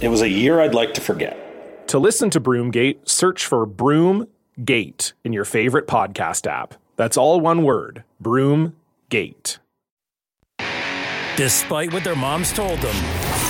[0.00, 1.88] It was a year I'd like to forget.
[1.88, 6.74] To listen to Broomgate, search for Broomgate in your favorite podcast app.
[6.96, 9.58] That's all one word Broomgate.
[11.36, 12.96] Despite what their moms told them,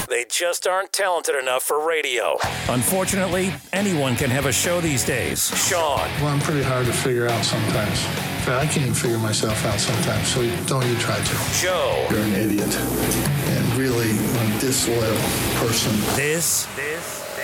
[0.08, 2.36] they just aren't talented enough for radio.
[2.68, 5.48] Unfortunately, anyone can have a show these days.
[5.68, 8.04] Sean, Well, I'm pretty hard to figure out sometimes.
[8.04, 11.60] In fact, I can't even figure myself out sometimes, so don't you try to.
[11.60, 13.35] Joe, You're an idiot and
[13.76, 15.16] really a disloyal
[15.60, 15.92] person.
[16.16, 16.66] this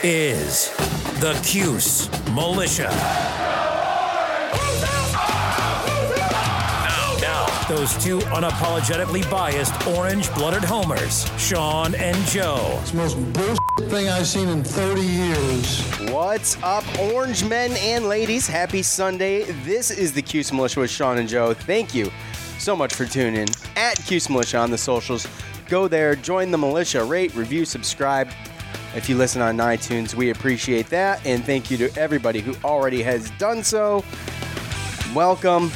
[0.03, 0.71] is
[1.21, 2.89] the Cuse Militia.
[6.81, 12.79] Now, now, those two unapologetically biased orange-blooded homers, Sean and Joe.
[12.81, 15.83] It's the most bullshit thing I've seen in 30 years.
[16.11, 18.47] What's up, orange men and ladies?
[18.47, 19.43] Happy Sunday.
[19.65, 21.53] This is the Cuse Militia with Sean and Joe.
[21.53, 22.11] Thank you
[22.59, 25.27] so much for tuning in at Cuse Militia on the socials.
[25.73, 28.29] Go there, join the militia, rate, review, subscribe.
[28.95, 31.25] If you listen on iTunes, we appreciate that.
[31.25, 34.05] And thank you to everybody who already has done so.
[35.15, 35.73] Welcome.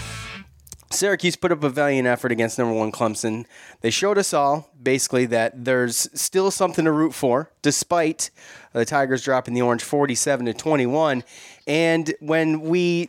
[0.91, 3.47] Syracuse put up a valiant effort against number one Clemson.
[3.81, 8.31] They showed us all basically that there's still something to root for, despite
[8.75, 11.25] the Tigers dropping the orange 47 to 21.
[11.67, 13.09] And when we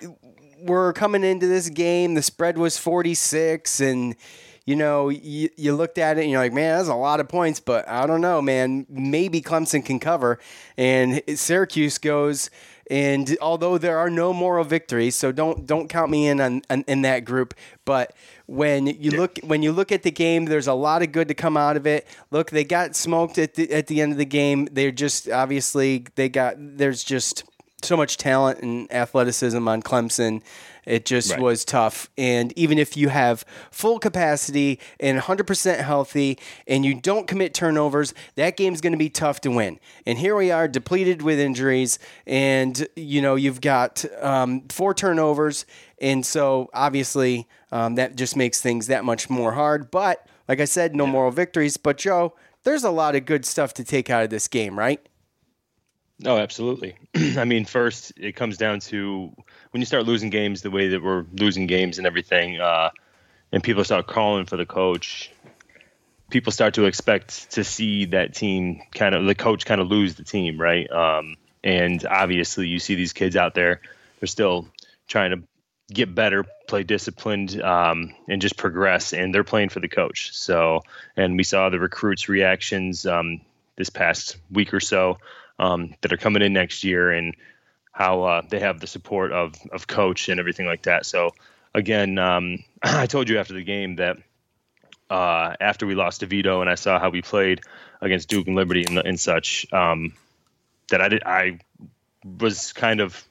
[0.62, 4.16] were coming into this game, the spread was 46, and
[4.67, 7.29] you know, you, you looked at it and you're like, man, that's a lot of
[7.29, 8.85] points, but I don't know, man.
[8.89, 10.39] Maybe Clemson can cover.
[10.78, 12.50] And Syracuse goes,
[12.91, 16.83] and although there are no moral victories, so don't don't count me in on, on
[16.85, 17.53] in that group.
[17.85, 18.13] But
[18.45, 21.33] when you look when you look at the game, there's a lot of good to
[21.33, 22.06] come out of it.
[22.29, 24.67] Look, they got smoked at the at the end of the game.
[24.72, 27.45] They're just obviously they got there's just
[27.83, 30.41] so much talent and athleticism on Clemson.
[30.88, 31.42] It just Right.
[31.42, 32.09] was tough.
[32.18, 38.14] And even if you have full capacity and 100% healthy and you don't commit turnovers,
[38.36, 39.80] that game's going to be tough to win.
[40.06, 42.00] And here we are, depleted with injuries.
[42.25, 45.66] And, you know, you've got um, four turnovers.
[46.00, 49.92] And so obviously um, that just makes things that much more hard.
[49.92, 51.75] But like I said, no moral victories.
[51.75, 52.34] But, Joe,
[52.64, 55.06] there's a lot of good stuff to take out of this game, right?
[56.19, 56.96] No, absolutely.
[57.38, 59.36] I mean, first, it comes down to
[59.72, 62.89] when you start losing games the way that we're losing games and everything, uh,
[63.51, 65.31] and people start calling for the coach,
[66.29, 70.16] people start to expect to see that team kind of, the coach kind of lose
[70.16, 70.89] the team, right?
[70.91, 73.81] Um, and obviously, you see these kids out there,
[74.19, 74.67] they're still
[75.07, 75.44] trying to
[75.94, 79.13] get better, play disciplined, um, and just progress.
[79.13, 80.35] And they're playing for the coach.
[80.35, 80.81] So,
[81.16, 83.41] and we saw the recruits' reactions um,
[83.75, 85.17] this past week or so
[85.59, 87.35] um, that are coming in next year, and
[87.97, 91.03] how uh, they have the support of of coach and everything like that.
[91.08, 91.31] So,
[91.74, 94.18] again, um, I told you after the game that
[95.09, 97.62] uh, after we lost to Vito and I saw how we played
[98.00, 100.13] against Duke and Liberty and, and such, um,
[100.90, 101.59] that I did I
[102.40, 103.24] was kind of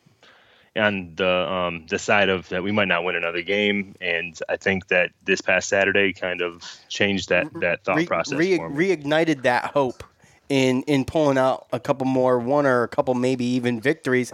[0.75, 4.57] on the um, the side of that we might not win another game, and I
[4.57, 8.37] think that this past Saturday kind of changed that that thought Re- process.
[8.37, 10.03] re- reignited that hope
[10.49, 14.33] in in pulling out a couple more, one or a couple maybe even victories.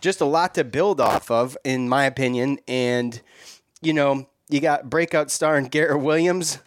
[0.00, 2.58] Just a lot to build off of, in my opinion.
[2.66, 3.20] And
[3.82, 6.58] you know, you got breakout star and Garrett Williams.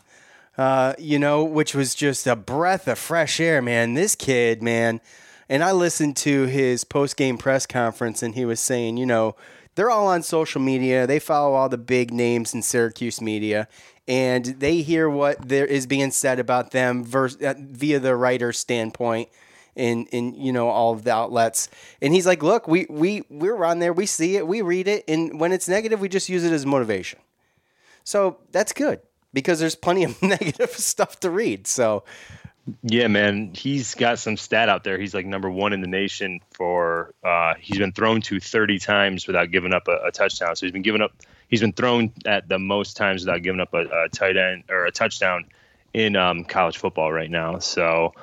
[0.56, 3.96] Uh, you know, which was just a breath of fresh air, man.
[3.96, 5.02] This kid, man.
[5.50, 9.36] And I listened to his post game press conference, and he was saying, you know,
[9.76, 11.08] they're all on social media.
[11.08, 13.68] They follow all the big names in Syracuse media,
[14.08, 18.60] and they hear what there is being said about them vers- uh, via the writer's
[18.60, 19.30] standpoint
[19.76, 21.70] in in you know all of the outlets.
[22.02, 25.04] And he's like, look, we we we're on there, we see it, we read it,
[25.08, 27.20] and when it's negative, we just use it as motivation.
[28.04, 29.00] So that's good
[29.34, 31.68] because there's plenty of negative stuff to read.
[31.68, 32.04] So
[32.84, 34.98] Yeah, man, he's got some stat out there.
[34.98, 37.14] He's like number one in the nation for.
[37.24, 40.56] Uh, he's been thrown to 30 times without giving up a, a touchdown.
[40.56, 41.12] So he's been giving up.
[41.54, 44.88] He's been thrown at the most times without giving up a, a tight end or
[44.88, 45.46] a touchdown
[45.94, 47.60] in um, college football right now.
[47.60, 48.16] So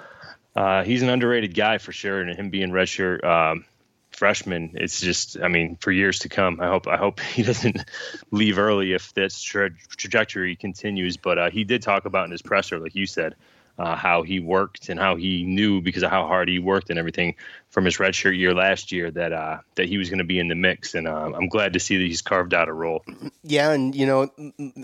[0.56, 3.64] uh, he's an underrated guy for sure, and him being redshirt um,
[4.10, 6.60] freshman, it's just I mean for years to come.
[6.60, 7.84] I hope I hope he doesn't
[8.32, 11.16] leave early if this tra- trajectory continues.
[11.16, 13.36] But uh, he did talk about in his presser, like you said.
[13.80, 16.98] Uh, how he worked and how he knew because of how hard he worked and
[16.98, 17.34] everything
[17.70, 20.48] from his redshirt year last year that uh, that he was going to be in
[20.48, 23.02] the mix, and uh, I'm glad to see that he's carved out a role.
[23.42, 24.30] Yeah, and you know,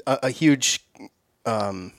[0.07, 0.83] a, a huge
[1.45, 1.93] um,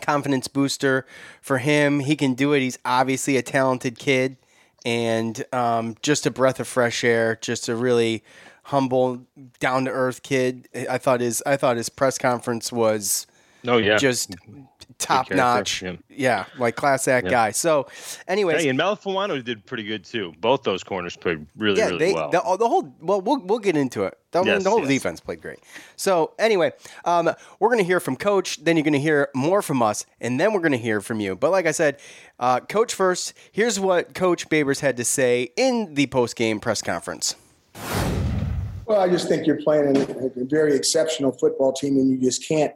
[0.00, 1.04] confidence booster
[1.42, 1.98] for him.
[1.98, 2.60] He can do it.
[2.60, 4.36] He's obviously a talented kid
[4.84, 7.34] and um, just a breath of fresh air.
[7.40, 8.22] Just a really
[8.62, 9.26] humble,
[9.58, 10.68] down to earth kid.
[10.88, 13.26] I thought his I thought his press conference was
[13.66, 14.34] oh yeah just
[14.98, 15.82] top notch.
[15.82, 15.96] Yeah.
[16.08, 16.44] yeah.
[16.58, 17.30] like class act yeah.
[17.30, 17.50] guy.
[17.52, 17.88] So,
[18.26, 20.32] anyways, hey, and Melifonwu did pretty good too.
[20.40, 22.30] Both those corners played really, yeah, really they, well.
[22.30, 24.18] The, the, whole well, we'll we'll get into it.
[24.32, 24.88] The, yes, the whole yes.
[24.88, 25.60] defense played great.
[25.96, 26.72] So, anyway,
[27.04, 28.62] um, we're gonna hear from Coach.
[28.62, 31.36] Then you're gonna hear more from us, and then we're gonna hear from you.
[31.36, 31.98] But like I said,
[32.38, 33.34] uh, Coach first.
[33.52, 37.36] Here's what Coach Babers had to say in the post game press conference.
[38.86, 42.72] Well, I just think you're playing a very exceptional football team, and you just can't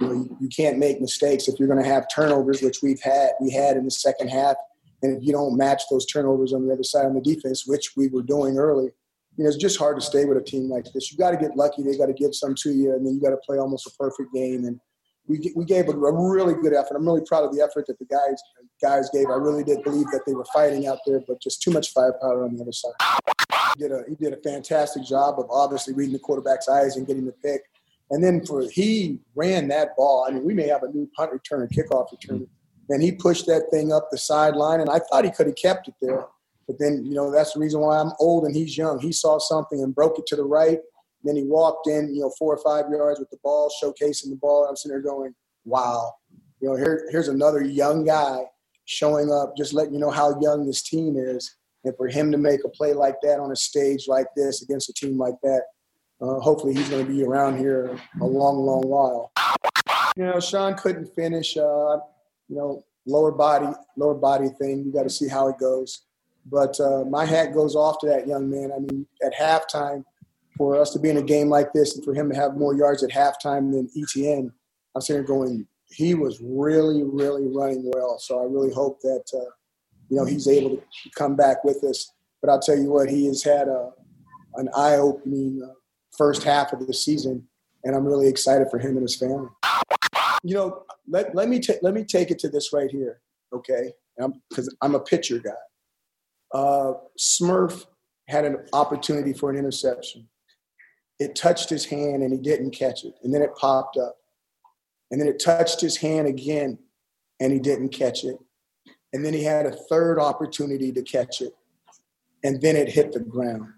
[0.00, 3.30] you, know, you can't make mistakes if you're going to have turnovers, which we've had
[3.40, 4.56] we had in the second half,
[5.02, 7.92] and if you don't match those turnovers on the other side on the defense, which
[7.96, 8.90] we were doing early,
[9.36, 11.12] you know, it's just hard to stay with a team like this.
[11.12, 13.20] You got to get lucky; they got to give some to you, and then you
[13.20, 14.64] got to play almost a perfect game.
[14.64, 14.80] And
[15.28, 16.96] we we gave a, a really good effort.
[16.96, 18.40] I'm really proud of the effort that the guys
[18.80, 19.26] guys gave.
[19.26, 22.44] I really did believe that they were fighting out there, but just too much firepower
[22.44, 22.92] on the other side.
[23.76, 27.06] He did a he did a fantastic job of obviously reading the quarterback's eyes and
[27.06, 27.62] getting the pick.
[28.10, 30.26] And then for he ran that ball.
[30.28, 32.46] I mean, we may have a new punt return, kickoff return,
[32.88, 34.80] and he pushed that thing up the sideline.
[34.80, 36.24] And I thought he could have kept it there,
[36.66, 39.00] but then you know that's the reason why I'm old and he's young.
[39.00, 40.78] He saw something and broke it to the right.
[41.24, 44.38] Then he walked in, you know, four or five yards with the ball, showcasing the
[44.40, 44.66] ball.
[44.66, 46.12] I'm sitting there going, "Wow,
[46.60, 48.44] you know, here, here's another young guy
[48.84, 52.38] showing up, just letting you know how young this team is." And for him to
[52.38, 55.62] make a play like that on a stage like this against a team like that,
[56.20, 59.32] uh, hopefully, he's going to be around here a long, long while.
[60.16, 61.56] You know, Sean couldn't finish.
[61.56, 61.98] Uh,
[62.48, 64.84] you know, lower body, lower body thing.
[64.84, 66.02] You got to see how it goes.
[66.46, 68.70] But uh, my hat goes off to that young man.
[68.74, 70.04] I mean, at halftime,
[70.56, 72.74] for us to be in a game like this and for him to have more
[72.74, 74.52] yards at halftime than Etienne,
[74.94, 78.18] I'm sitting there going, he was really, really running well.
[78.18, 79.50] So I really hope that uh,
[80.08, 80.82] you know he's able to
[81.14, 82.12] come back with us.
[82.40, 83.90] But I'll tell you what, he has had a
[84.54, 85.72] an eye-opening uh,
[86.16, 87.46] first half of the season,
[87.84, 89.48] and I'm really excited for him and his family.
[90.42, 93.20] You know, let, let me let me take it to this right here,
[93.52, 93.92] okay?
[94.48, 95.50] Because I'm, I'm, a pitcher guy.
[96.52, 97.86] Uh, Smurf
[98.28, 100.28] had an opportunity for an interception.
[101.18, 104.16] It touched his hand and he didn't catch it, and then it popped up,
[105.10, 106.78] and then it touched his hand again,
[107.40, 108.36] and he didn't catch it,
[109.12, 111.54] and then he had a third opportunity to catch it,
[112.44, 113.72] and then it hit the ground.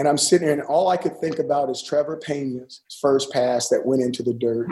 [0.00, 3.68] And I'm sitting here, and all I could think about is Trevor Pena's first pass
[3.68, 4.66] that went into the dirt,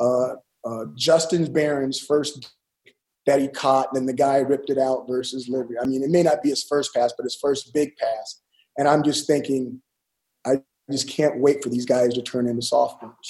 [0.00, 0.36] uh,
[0.66, 2.54] uh, Justin Barron's first
[3.26, 5.74] that he caught, and then the guy ripped it out versus Liberty.
[5.78, 8.40] I mean, it may not be his first pass, but his first big pass.
[8.78, 9.82] And I'm just thinking,
[10.46, 13.28] I just can't wait for these guys to turn into sophomores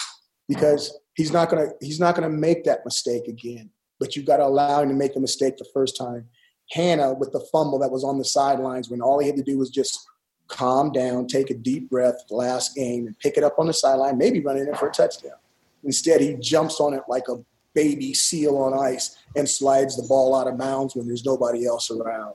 [0.49, 3.71] because he's not gonna he's not gonna make that mistake again.
[3.99, 6.29] But you've got to allow him to make the mistake the first time.
[6.71, 9.59] Hannah with the fumble that was on the sidelines when all he had to do
[9.59, 10.07] was just
[10.49, 14.19] calm down, take a deep breath last game and pick it up on the sideline,
[14.19, 15.37] maybe running it for a touchdown.
[15.85, 17.37] Instead, he jumps on it like a
[17.75, 21.91] baby seal on ice and slides the ball out of bounds when there's nobody else
[21.91, 22.35] around.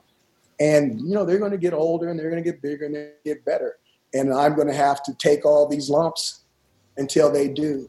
[0.60, 2.94] And, you know, they're going to get older and they're going to get bigger and
[2.94, 3.76] they get better.
[4.14, 6.42] And I'm going to have to take all these lumps
[6.96, 7.88] until they do.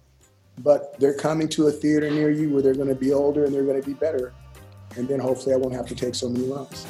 [0.59, 3.53] But they're coming to a theater near you where they're going to be older and
[3.53, 4.33] they're going to be better.
[4.95, 6.85] And then hopefully I won't have to take so many lumps.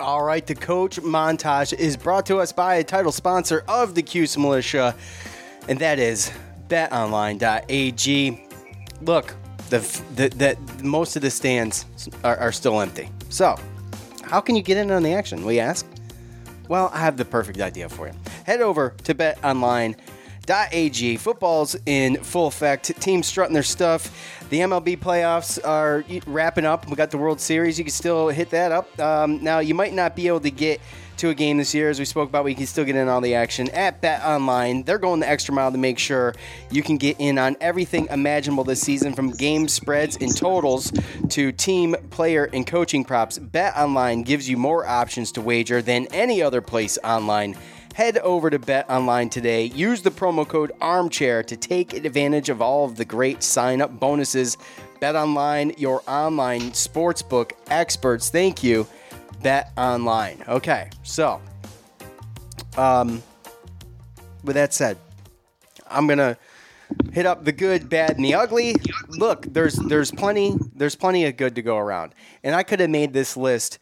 [0.00, 4.02] All right, the coach montage is brought to us by a title sponsor of the
[4.02, 4.96] Cuse Militia,
[5.68, 6.32] and that is
[6.68, 8.48] betonline.ag.
[9.02, 9.34] Look,
[9.68, 9.78] the,
[10.14, 11.84] the, the most of the stands
[12.24, 13.10] are, are still empty.
[13.28, 13.56] So,
[14.22, 15.44] how can you get in on the action?
[15.44, 15.86] We ask.
[16.66, 18.14] Well, I have the perfect idea for you.
[18.46, 19.96] Head over to betonline.ag
[20.50, 21.16] .ag.
[21.16, 23.00] Football's in full effect.
[23.00, 24.38] Teams strutting their stuff.
[24.50, 26.88] The MLB playoffs are wrapping up.
[26.88, 27.78] We got the World Series.
[27.78, 28.98] You can still hit that up.
[28.98, 30.80] Um, now, you might not be able to get
[31.18, 32.44] to a game this year, as we spoke about.
[32.44, 34.82] We can still get in on the action at Bet Online.
[34.82, 36.34] They're going the extra mile to make sure
[36.70, 40.90] you can get in on everything imaginable this season, from game spreads and totals
[41.28, 43.38] to team, player, and coaching props.
[43.38, 47.54] Bet Online gives you more options to wager than any other place online
[47.94, 49.64] Head over to Bet Online today.
[49.64, 53.98] Use the promo code ARMCHAIR to take advantage of all of the great sign up
[53.98, 54.56] bonuses.
[55.00, 58.30] Bet Online, your online sportsbook experts.
[58.30, 58.86] Thank you.
[59.42, 60.42] Bet Online.
[60.48, 61.40] Okay, so
[62.78, 63.22] um,
[64.44, 64.96] with that said,
[65.88, 66.38] I'm gonna
[67.12, 68.76] hit up the good, bad, and the ugly.
[69.08, 72.90] Look, there's there's plenty there's plenty of good to go around, and I could have
[72.90, 73.78] made this list.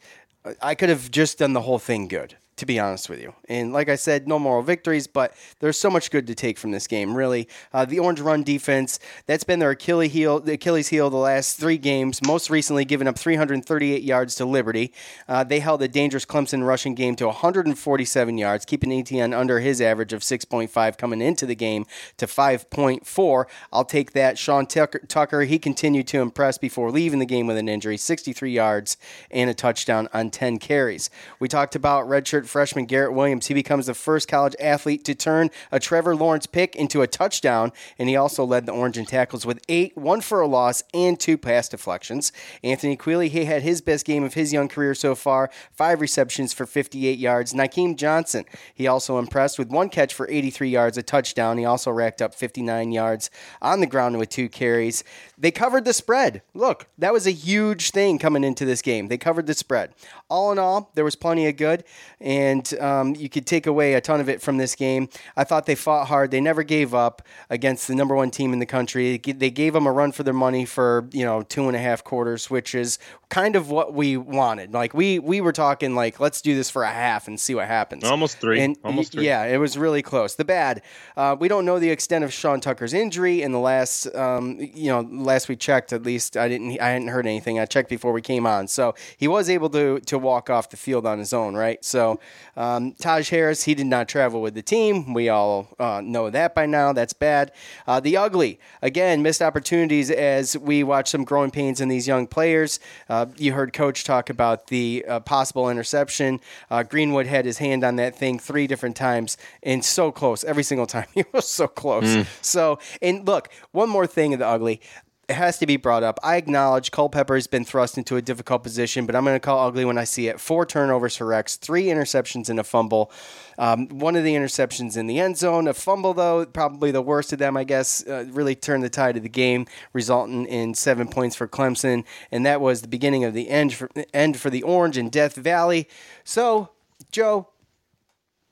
[0.61, 3.33] I could have just done the whole thing good to be honest with you.
[3.47, 6.71] And like I said, no moral victories, but there's so much good to take from
[6.71, 7.47] this game, really.
[7.71, 11.57] Uh, the Orange run defense, that's been their Achilles heel, the Achilles heel the last
[11.57, 14.93] three games, most recently giving up 338 yards to Liberty.
[15.25, 19.79] Uh, they held a dangerous Clemson rushing game to 147 yards, keeping Etienne under his
[19.79, 21.85] average of 6.5 coming into the game
[22.17, 23.45] to 5.4.
[23.71, 24.37] I'll take that.
[24.37, 28.51] Sean Tucker, Tucker, he continued to impress before leaving the game with an injury, 63
[28.51, 28.97] yards
[29.31, 31.09] and a touchdown on 10 carries.
[31.39, 33.47] We talked about redshirt freshman Garrett Williams.
[33.47, 37.71] He becomes the first college athlete to turn a Trevor Lawrence pick into a touchdown,
[37.97, 41.19] and he also led the Orange in tackles with eight, one for a loss, and
[41.19, 42.31] two pass deflections.
[42.63, 46.53] Anthony Queeley, he had his best game of his young career so far, five receptions
[46.53, 47.53] for 58 yards.
[47.53, 51.57] Nykeem Johnson, he also impressed with one catch for 83 yards, a touchdown.
[51.57, 53.29] He also racked up 59 yards
[53.61, 55.03] on the ground with two carries.
[55.37, 56.41] They covered the spread.
[56.53, 59.07] Look, that was a huge thing coming into this game.
[59.07, 59.93] They covered the spread.
[60.29, 61.83] All in all, there was plenty of good,
[62.19, 62.38] and
[62.79, 65.09] um, you could take away a ton of it from this game.
[65.35, 66.31] I thought they fought hard.
[66.31, 69.17] They never gave up against the number one team in the country.
[69.17, 72.03] They gave them a run for their money for you know two and a half
[72.03, 74.73] quarters, which is kind of what we wanted.
[74.73, 77.67] Like we we were talking like let's do this for a half and see what
[77.67, 78.03] happens.
[78.03, 78.59] Almost three.
[78.59, 79.25] And Almost three.
[79.25, 80.35] Yeah, it was really close.
[80.35, 80.81] The bad,
[81.15, 83.41] uh, we don't know the extent of Sean Tucker's injury.
[83.41, 87.09] In the last, um, you know, last we checked, at least I didn't I hadn't
[87.09, 87.59] heard anything.
[87.59, 90.77] I checked before we came on, so he was able to to walk off the
[90.77, 91.83] field on his own, right?
[91.83, 92.19] So
[92.55, 95.13] um, Taj Harris, he did not travel with the team.
[95.13, 96.93] We all uh, know that by now.
[96.93, 97.51] That's bad.
[97.87, 102.27] Uh, the ugly again missed opportunities as we watch some growing pains in these young
[102.27, 102.79] players.
[103.07, 106.39] Uh, you heard Coach talk about the uh, possible interception.
[106.69, 110.63] Uh, Greenwood had his hand on that thing three different times and so close every
[110.63, 111.05] single time.
[111.13, 112.05] He was so close.
[112.05, 112.27] Mm.
[112.41, 114.81] So, and look, one more thing of the ugly
[115.29, 116.19] it has to be brought up.
[116.23, 119.67] I acknowledge Culpepper has been thrust into a difficult position, but I'm going to call
[119.67, 120.39] ugly when I see it.
[120.39, 123.11] Four turnovers for Rex, three interceptions and a fumble.
[123.59, 127.31] Um, one of the interceptions in the end zone, a fumble though, probably the worst
[127.31, 131.07] of them, I guess, uh, really turned the tide of the game, resulting in seven
[131.07, 134.63] points for Clemson, and that was the beginning of the end for end for the
[134.63, 135.87] Orange in Death Valley.
[136.23, 136.69] So,
[137.11, 137.49] Joe,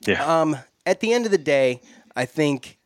[0.06, 0.42] yeah.
[0.42, 1.82] Um, at the end of the day,
[2.16, 2.78] I think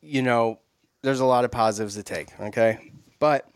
[0.00, 0.60] you know
[1.02, 2.28] there's a lot of positives to take.
[2.40, 2.87] Okay,
[3.18, 3.48] but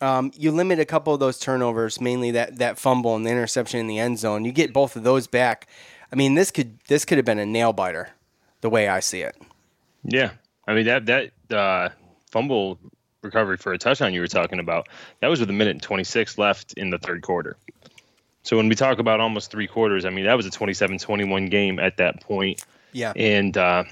[0.00, 3.80] um, you limit a couple of those turnovers, mainly that that fumble and the interception
[3.80, 4.44] in the end zone.
[4.44, 5.68] You get both of those back.
[6.12, 8.10] I mean, this could this could have been a nail biter,
[8.60, 9.36] the way I see it.
[10.04, 10.30] Yeah,
[10.66, 11.88] I mean that that uh,
[12.30, 12.78] fumble
[13.22, 14.88] recovery for a touchdown you were talking about
[15.20, 17.58] that was with a minute and 26 left in the third quarter.
[18.42, 21.78] So when we talk about almost three quarters, I mean that was a 27-21 game
[21.78, 22.64] at that point.
[22.92, 23.84] Yeah, and uh,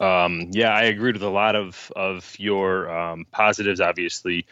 [0.00, 3.80] um, yeah, I agreed with a lot of of your um, positives.
[3.80, 4.46] Obviously,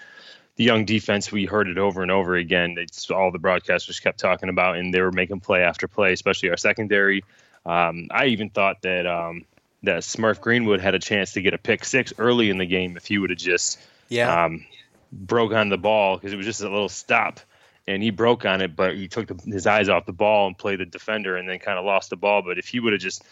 [0.56, 2.76] the young defense, we heard it over and over again.
[2.78, 6.50] It's all the broadcasters kept talking about, and they were making play after play, especially
[6.50, 7.24] our secondary.
[7.64, 9.44] Um, I even thought that um,
[9.82, 12.96] that Smurf Greenwood had a chance to get a pick six early in the game
[12.96, 14.64] if he would have just yeah um,
[15.12, 17.40] broke on the ball because it was just a little stop
[17.86, 20.56] and he broke on it, but he took the, his eyes off the ball and
[20.56, 22.42] played the defender, and then kind of lost the ball.
[22.42, 23.24] But if he would have just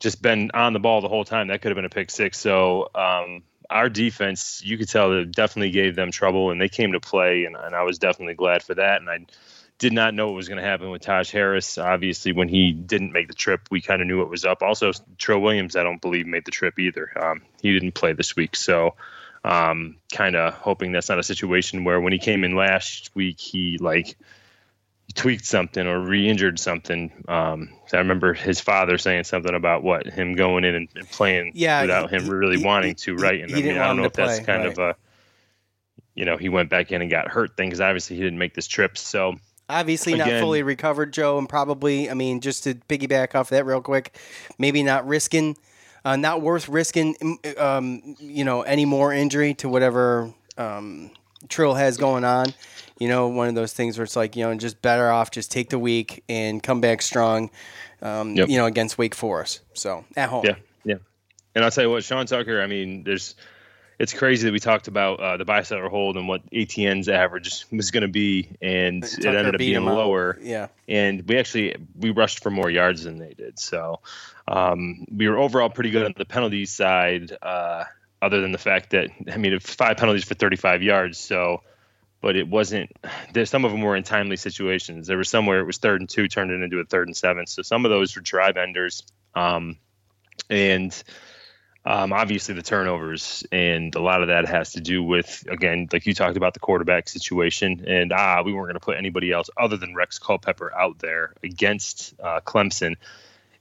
[0.00, 1.48] just been on the ball the whole time.
[1.48, 2.38] That could have been a pick six.
[2.38, 6.92] So um, our defense, you could tell, that definitely gave them trouble, and they came
[6.92, 9.00] to play, and, and I was definitely glad for that.
[9.00, 9.26] And I
[9.78, 11.78] did not know what was going to happen with Taj Harris.
[11.78, 14.62] Obviously, when he didn't make the trip, we kind of knew what was up.
[14.62, 17.10] Also, Trill Williams, I don't believe made the trip either.
[17.22, 18.94] Um, he didn't play this week, so
[19.44, 23.40] um, kind of hoping that's not a situation where when he came in last week,
[23.40, 24.16] he like
[25.14, 27.12] tweaked something or re-injured something.
[27.28, 31.52] Um, I remember his father saying something about what him going in and, and playing
[31.54, 33.40] yeah, without he, him really he, wanting to, right?
[33.42, 34.72] And I mean, I don't know if that's kind right.
[34.72, 34.96] of a,
[36.14, 38.54] you know, he went back in and got hurt thing because obviously he didn't make
[38.54, 38.98] this trip.
[38.98, 39.36] So
[39.68, 43.64] obviously again, not fully recovered, Joe, and probably, I mean, just to piggyback off that
[43.64, 44.16] real quick,
[44.58, 45.56] maybe not risking,
[46.04, 51.10] uh, not worth risking, um, you know, any more injury to whatever um,
[51.48, 52.52] Trill has going on
[53.00, 55.50] you know, one of those things where it's like, you know, just better off just
[55.50, 57.50] take the week and come back strong,
[58.02, 58.48] um, Yep.
[58.48, 59.62] you know, against Wake Forest.
[59.74, 60.44] So at home.
[60.46, 60.54] Yeah,
[60.84, 60.96] yeah.
[61.54, 62.62] And I'll tell you what, Sean Tucker.
[62.62, 63.34] I mean, there's
[63.98, 67.08] it's crazy that we talked about uh, the buy sell or hold and what Etienne's
[67.08, 70.38] average was going to be, and it ended up being lower.
[70.40, 70.68] Yeah.
[70.88, 73.58] and we actually we rushed for more yards than they did.
[73.58, 74.00] So
[74.48, 77.84] um, we were overall pretty good on the penalty side, uh,
[78.22, 81.18] other than the fact that I mean, five penalties for 35 yards.
[81.18, 81.62] So,
[82.20, 82.90] but it wasn't.
[83.32, 85.06] There, some of them were in timely situations.
[85.06, 87.16] There was some where it was third and two turned it into a third and
[87.16, 87.46] seven.
[87.46, 89.02] So some of those were drive enders,
[89.34, 89.76] um,
[90.48, 91.02] and.
[91.82, 96.04] Um, obviously, the turnovers, and a lot of that has to do with, again, like
[96.04, 97.86] you talked about the quarterback situation.
[97.86, 101.32] And ah, we weren't going to put anybody else other than Rex Culpepper out there
[101.42, 102.96] against uh, Clemson.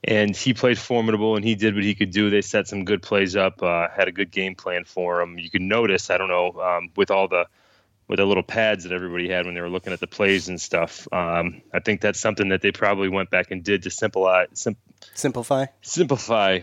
[0.03, 2.29] And he played formidable and he did what he could do.
[2.29, 5.39] They set some good plays up, uh, had a good game plan for him.
[5.39, 7.47] You can notice, I don't know, um, with all the
[8.09, 10.59] with the little pads that everybody had when they were looking at the plays and
[10.59, 11.07] stuff.
[11.13, 14.75] Um, I think that's something that they probably went back and did to simplify, sim-
[15.13, 15.67] Simplify.
[15.81, 16.59] simplify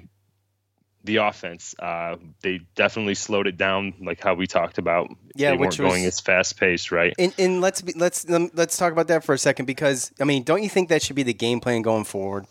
[1.05, 1.73] the offense.
[1.79, 5.09] Uh, they definitely slowed it down, like how we talked about.
[5.37, 7.15] Yeah, they which weren't going was- as fast paced, right?
[7.17, 10.43] And, and let's be, let's let's talk about that for a second because I mean,
[10.43, 12.47] don't you think that should be the game plan going forward?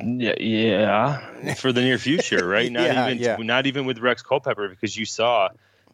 [0.00, 2.70] Yeah, yeah, for the near future, right?
[2.70, 3.36] Not Yeah, even yeah.
[3.40, 5.48] not even with Rex Culpepper because you saw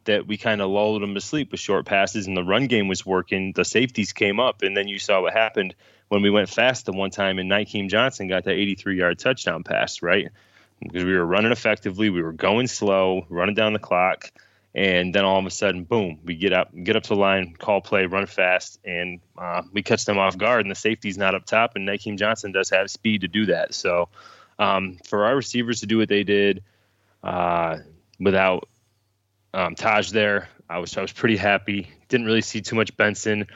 [0.06, 2.88] that we kind of lulled them to sleep with short passes and the run game
[2.88, 3.52] was working.
[3.52, 5.74] The safeties came up, and then you saw what happened
[6.08, 9.62] when we went fast the one time and Nykeem Johnson got that 83 yard touchdown
[9.64, 10.28] pass, right?
[10.80, 14.30] Because we were running effectively, we were going slow, running down the clock,
[14.74, 17.54] and then all of a sudden, boom, we get up, get up to the line,
[17.58, 21.34] call play, run fast, and uh, we catch them off guard, and the safety's not
[21.34, 23.74] up top, and Nykeem Johnson does have speed to do that.
[23.74, 24.10] So
[24.58, 26.62] um, for our receivers to do what they did
[27.22, 27.78] uh,
[28.20, 28.68] without
[29.56, 31.88] um, Taj there, I was I was pretty happy.
[32.08, 33.46] Didn't really see too much Benson.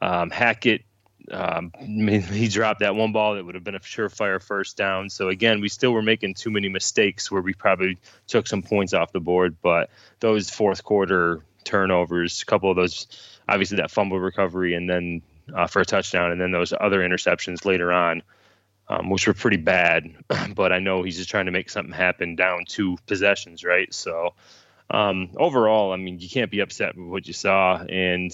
[0.00, 0.82] Um, Hackett,
[1.30, 5.10] um, he dropped that one ball that would have been a surefire first down.
[5.10, 8.94] So again, we still were making too many mistakes where we probably took some points
[8.94, 9.56] off the board.
[9.60, 9.90] But
[10.20, 13.06] those fourth quarter turnovers, a couple of those,
[13.46, 15.20] obviously that fumble recovery, and then
[15.54, 18.22] uh, for a touchdown, and then those other interceptions later on.
[18.88, 20.12] Um, which were pretty bad,
[20.56, 23.94] but I know he's just trying to make something happen down two possessions, right?
[23.94, 24.34] So,
[24.92, 28.30] um, overall, I mean, you can't be upset with what you saw, and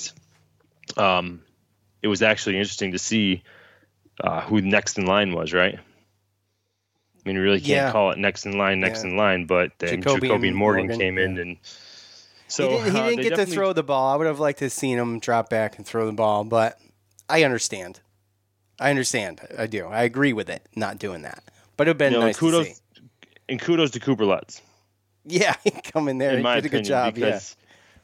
[0.97, 1.41] um,
[2.03, 3.43] it was actually interesting to see
[4.23, 5.77] uh, who next in line was, right?
[5.79, 7.93] I mean, you really can't Yeah.
[7.93, 9.11] call it next in line, next Yeah.
[9.11, 11.57] in line, but then Jacoby Jacoby, and Morgan, Morgan, came in, and
[12.49, 14.13] so he didn't, he uh, didn't they get to throw the ball.
[14.13, 16.79] I would have liked to have seen him drop back and throw the ball, but
[17.29, 18.01] I understand.
[18.81, 19.41] I understand.
[19.59, 19.87] I do.
[19.87, 20.63] I agree with it.
[20.75, 21.43] Not doing that,
[21.77, 22.81] but it'd been You know, nice kudos, to see.
[23.49, 24.63] and kudos to Cooper Lutz.
[25.29, 27.15] Yeah, he come in there in my did a good job.
[27.15, 27.57] because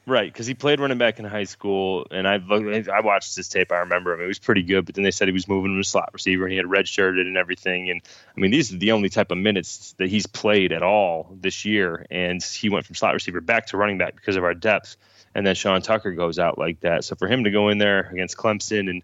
[0.06, 3.72] right, because he played running back in high school, and I I watched his tape.
[3.72, 4.84] I remember him; it was pretty good.
[4.84, 7.36] But then they said he was moving to slot receiver, and he had redshirted and
[7.36, 7.90] everything.
[7.90, 8.02] And
[8.36, 11.64] I mean, these are the only type of minutes that he's played at all this
[11.64, 14.96] year, and he went from slot receiver back to running back because of our depth.
[15.34, 17.04] And then Sean Tucker goes out like that.
[17.04, 19.02] So for him to go in there against Clemson, and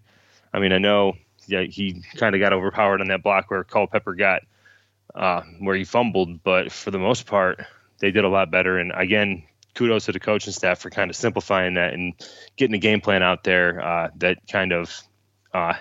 [0.53, 4.13] I mean, I know yeah, he kind of got overpowered on that block where Culpepper
[4.13, 4.43] got
[5.13, 7.65] uh, where he fumbled, but for the most part,
[8.01, 8.77] they did a lot better.
[8.77, 9.43] And again,
[9.75, 12.13] kudos to the coaching staff for kind of simplifying that and
[12.57, 15.01] getting a game plan out there uh, that kind of
[15.53, 15.75] uh,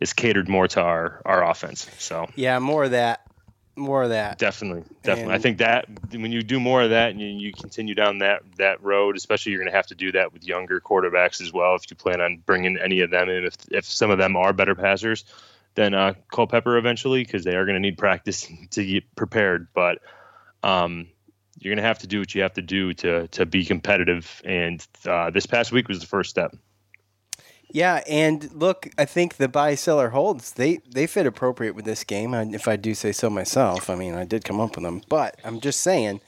[0.00, 1.88] is catered more to our our offense.
[1.98, 3.20] So Yeah, more of that.
[3.76, 4.38] More of that.
[4.38, 7.94] definitely, definitely, I think that when you do more of that and you, you continue
[7.94, 11.40] down that that road, especially you're going to have to do that with younger quarterbacks
[11.40, 11.76] as well.
[11.76, 14.52] If you plan on bringing any of them in, if if some of them are
[14.52, 15.24] better passers
[15.76, 19.68] than uh, Culpepper eventually, because they are going to need practice to get prepared.
[19.72, 20.00] But
[20.62, 21.06] um,
[21.60, 24.42] you're going to have to do what you have to do to to be competitive.
[24.44, 26.56] And uh, this past week was the first step.
[27.72, 32.02] Yeah, and look, I think the buy seller holds they they fit appropriate with this
[32.02, 32.34] game.
[32.34, 35.38] If I do say so myself, I mean I did come up with them, but
[35.44, 36.20] I'm just saying.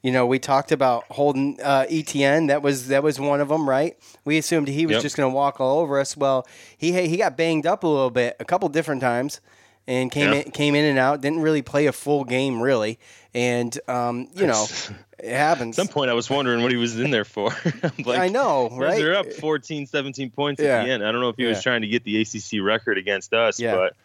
[0.00, 2.46] You know, we talked about holding uh, Etienne.
[2.46, 3.98] That was that was one of them, right?
[4.24, 5.02] We assumed he was Yep.
[5.02, 6.16] just going to walk all over us.
[6.16, 6.46] Well,
[6.78, 9.40] he he got banged up a little bit, a couple different times,
[9.88, 10.40] and came Yeah.
[10.42, 11.20] in came in and out.
[11.20, 13.00] Didn't really play a full game, really.
[13.34, 14.66] And um, you know,
[15.18, 15.76] it happens.
[15.78, 17.50] At some point, I was wondering what he was in there for.
[18.04, 18.96] Like, I know, right?
[18.98, 20.78] They're up 14, 17 points Yeah.
[20.80, 21.04] at the end.
[21.04, 23.74] I don't know if he was trying to get the ACC record against us, Yeah.
[23.74, 23.96] but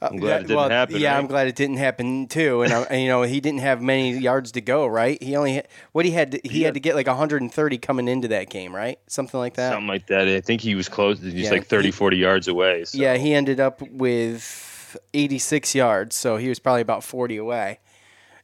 [0.00, 0.96] I'm glad Yeah, it didn't well, happen.
[0.96, 1.18] Yeah, right?
[1.18, 2.62] I'm glad it didn't happen too.
[2.62, 4.86] And, I, and you know, he didn't have many yards to go.
[4.86, 5.20] Right?
[5.20, 6.32] He only had, what he had.
[6.32, 8.98] To, he had to get like 130 coming into that game, right?
[9.08, 9.72] Something like that.
[9.72, 10.28] Something like that.
[10.28, 11.20] I think he was close.
[11.20, 12.84] He's Yeah, like 30, he- 40 yards away.
[12.84, 12.96] So.
[12.98, 14.44] Yeah, he ended up with
[15.14, 17.78] 86 yards, so he was probably about 40 away.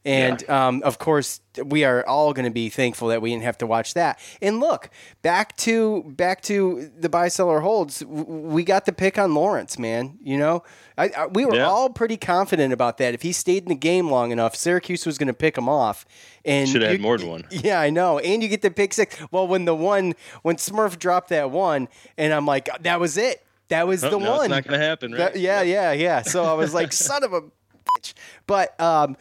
[0.05, 0.69] And yeah.
[0.69, 3.67] um, of course, we are all going to be thankful that we didn't have to
[3.67, 4.19] watch that.
[4.43, 4.91] And look,
[5.23, 8.05] back to back to the buy seller holds.
[8.05, 10.19] We got the pick on Lawrence, man.
[10.23, 10.63] You know,
[10.99, 11.67] I, I, we were yeah.
[11.67, 13.15] all pretty confident about that.
[13.15, 16.05] If he stayed in the game long enough, Syracuse was going to pick him off.
[16.45, 17.45] And should have had more than one.
[17.51, 18.19] Yeah, I know.
[18.19, 19.17] And you get the pick six.
[19.31, 23.45] Well, when the one when Smurf dropped that one, and I'm like, that was it.
[23.69, 24.41] That was oh, the no, one.
[24.47, 25.33] It's not going to happen, right?
[25.33, 26.23] That, yeah, yeah, yeah.
[26.23, 28.15] So I was like, son of a bitch.
[28.47, 29.17] But um,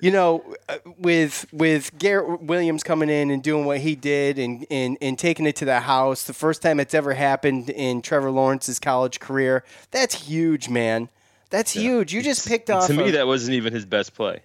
[0.00, 4.66] you know, uh, with with Garrett Williams coming in and doing what he did and,
[4.70, 8.30] and and taking it to the house, the first time it's ever happened in Trevor
[8.30, 11.08] Lawrence's college career, that's huge, man.
[11.50, 11.82] That's yeah.
[11.82, 12.12] huge.
[12.12, 12.88] You just picked off.
[12.88, 14.42] To me, that wasn't even his best play.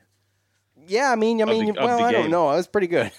[0.88, 2.48] Yeah, I mean, I mean, the, well, I don't know.
[2.48, 3.12] I was pretty good.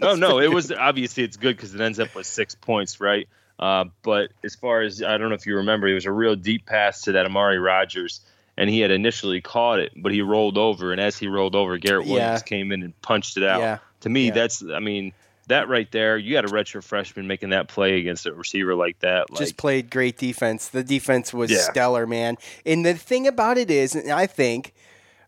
[0.00, 3.28] no, no, it was obviously it's good because it ends up with six points, right?
[3.58, 6.36] Uh, but as far as I don't know if you remember, it was a real
[6.36, 8.20] deep pass to that Amari Rodgers,
[8.56, 11.78] and he had initially caught it, but he rolled over, and as he rolled over,
[11.78, 12.46] Garrett Williams yeah.
[12.46, 13.60] came in and punched it out.
[13.60, 13.78] Yeah.
[14.00, 14.34] To me, yeah.
[14.34, 15.12] that's I mean
[15.48, 18.98] that right there, you got a redshirt freshman making that play against a receiver like
[19.00, 19.30] that.
[19.30, 20.68] Like, Just played great defense.
[20.68, 21.58] The defense was yeah.
[21.58, 22.36] stellar, man.
[22.64, 24.74] And the thing about it is, and I think,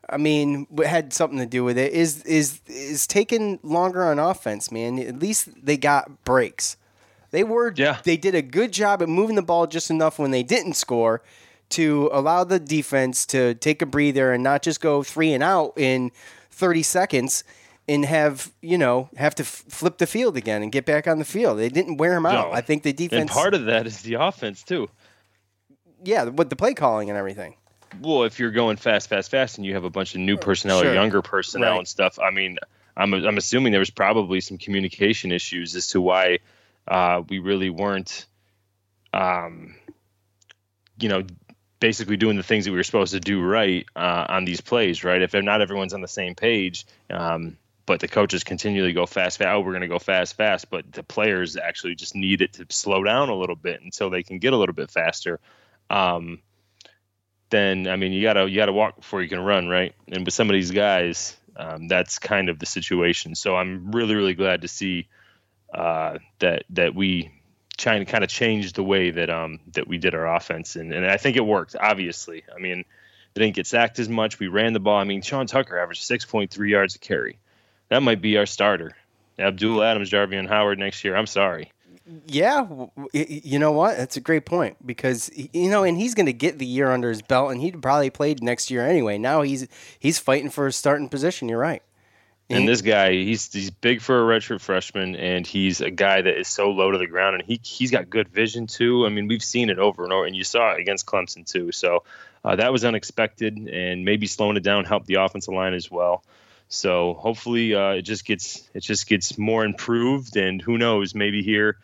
[0.08, 4.18] I mean, what had something to do with it is is is taking longer on
[4.18, 4.98] offense, man.
[4.98, 6.76] At least they got breaks.
[7.30, 8.00] They were yeah.
[8.04, 11.22] they did a good job at moving the ball just enough when they didn't score
[11.70, 15.74] to allow the defense to take a breather and not just go three and out
[15.76, 16.10] in
[16.50, 17.44] 30 seconds
[17.86, 21.18] and have you know have to f- flip the field again and get back on
[21.18, 21.58] the field.
[21.58, 22.48] They didn't wear him out.
[22.48, 22.52] No.
[22.52, 23.20] I think the defense.
[23.20, 24.88] And part of that is the offense too.
[26.04, 27.56] Yeah, with the play calling and everything.
[28.00, 30.82] Well, if you're going fast, fast, fast, and you have a bunch of new personnel
[30.82, 30.90] sure.
[30.90, 31.78] or younger personnel right.
[31.78, 32.58] and stuff, I mean,
[32.96, 36.38] I'm I'm assuming there was probably some communication issues as to why
[36.88, 38.26] uh, we really weren't,
[39.12, 39.74] um,
[40.98, 41.24] you know,
[41.80, 45.04] basically doing the things that we were supposed to do right uh, on these plays,
[45.04, 45.22] right?
[45.22, 49.48] If not everyone's on the same page, um, but the coaches continually go fast, fast.
[49.48, 50.70] Oh, we're going to go fast, fast.
[50.70, 54.22] But the players actually just need it to slow down a little bit until they
[54.22, 55.40] can get a little bit faster.
[55.88, 56.40] Um,
[57.50, 59.94] then I mean, you gotta you gotta walk before you can run, right?
[60.08, 63.34] And with some of these guys, um, that's kind of the situation.
[63.34, 65.08] So I'm really really glad to see
[65.72, 67.30] uh, that that we
[67.78, 70.76] trying to kind of change the way that um that we did our offense.
[70.76, 72.44] And, and I think it worked obviously.
[72.54, 72.84] I mean
[73.34, 74.38] they didn't get sacked as much.
[74.38, 74.98] We ran the ball.
[74.98, 77.38] I mean Sean Tucker averaged 6.3 yards a carry.
[77.88, 78.96] That might be our starter.
[79.38, 81.16] Abdul Adams Jarveon Howard next year.
[81.16, 81.72] I'm sorry.
[82.26, 82.66] Yeah
[83.12, 83.96] you know what?
[83.96, 87.10] That's a great point because you know and he's going to get the year under
[87.10, 89.18] his belt and he'd probably played next year anyway.
[89.18, 91.48] Now he's he's fighting for a starting position.
[91.48, 91.82] You're right
[92.50, 96.38] and this guy, he's he's big for a redshirt freshman, and he's a guy that
[96.38, 99.04] is so low to the ground, and he he's got good vision too.
[99.04, 101.72] I mean, we've seen it over and over, and you saw it against Clemson too.
[101.72, 102.04] So
[102.44, 106.24] uh, that was unexpected, and maybe slowing it down helped the offensive line as well.
[106.68, 111.42] So hopefully, uh, it just gets it just gets more improved, and who knows, maybe
[111.42, 111.76] here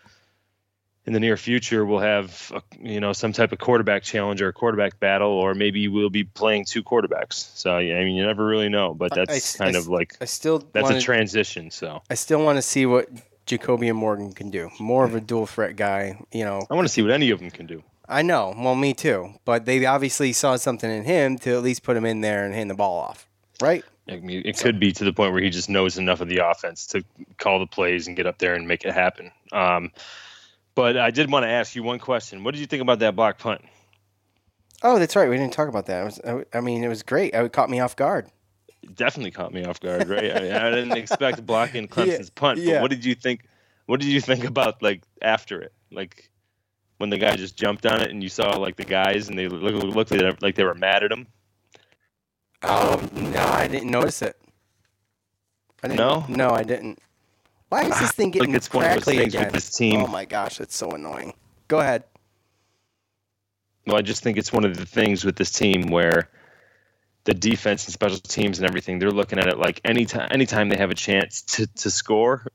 [1.07, 4.49] in the near future we'll have a, you know some type of quarterback challenge or
[4.49, 7.51] a quarterback battle or maybe we'll be playing two quarterbacks.
[7.57, 10.17] So yeah, i mean you never really know but that's I, kind I, of like
[10.21, 12.03] i still that's wanna, a transition so.
[12.11, 13.09] I still want to see what
[13.47, 14.71] jacoby and morgan can do.
[14.81, 16.67] More of a dual threat guy you know.
[16.71, 17.83] I want to see what any of them can do.
[18.09, 18.55] I know.
[18.57, 19.35] Well me too.
[19.45, 22.55] But they obviously saw something in him to at least put him in there and
[22.55, 23.29] hand the ball off
[23.61, 23.85] right?
[24.09, 26.38] I mean, it could be to the point where he just knows enough of the
[26.38, 27.05] offense to
[27.38, 29.31] call the plays and get up there and make it happen.
[29.53, 29.93] Um,
[30.74, 32.44] but I did want to ask you one question.
[32.44, 33.62] What did you think about that block punt?
[34.82, 35.28] Oh, that's right.
[35.28, 36.04] We didn't talk about that.
[36.04, 37.34] Was, uh, I mean, it was great.
[37.34, 38.30] Uh, it caught me off guard.
[38.82, 40.37] It definitely caught me off guard, right?
[40.37, 42.58] I, mean, I didn't expect blocking Clemson's yeah, punt.
[42.58, 42.82] But yeah.
[42.82, 43.44] what did you think?
[43.87, 45.72] What did you think about like after it?
[45.90, 46.30] Like
[46.98, 49.48] when the guy just jumped on it and you saw like the guys and they
[49.48, 51.26] looked, looked like they were mad at him.
[52.62, 54.37] Oh no, I didn't notice it.
[55.82, 56.98] I didn't, no, no, I didn't.
[57.68, 59.50] Why is this thing getting like it's crackly again?
[59.53, 60.00] This team.
[60.00, 61.35] Oh my gosh, it's so annoying.
[61.68, 62.05] Go ahead.
[63.87, 66.31] Well, I just think it's one of the things with this team where
[67.24, 70.77] the defense and special teams and everything, they're looking at it like anytime anytime they
[70.77, 72.46] have a chance to, to score,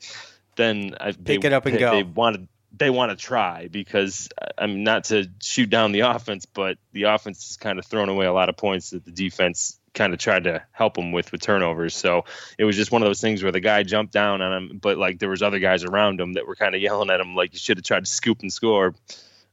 [0.56, 1.90] then I, pick they, it up and they, go.
[1.92, 6.46] They want to they want to try because I'm not to shoot down the offense,
[6.46, 9.77] but the offense has kind of thrown away a lot of points that the defense
[9.98, 11.94] kind of tried to help him with with turnovers.
[11.94, 12.24] So
[12.56, 14.96] it was just one of those things where the guy jumped down on him, but
[14.96, 17.52] like there was other guys around him that were kind of yelling at him like
[17.52, 18.94] you should have tried to scoop and score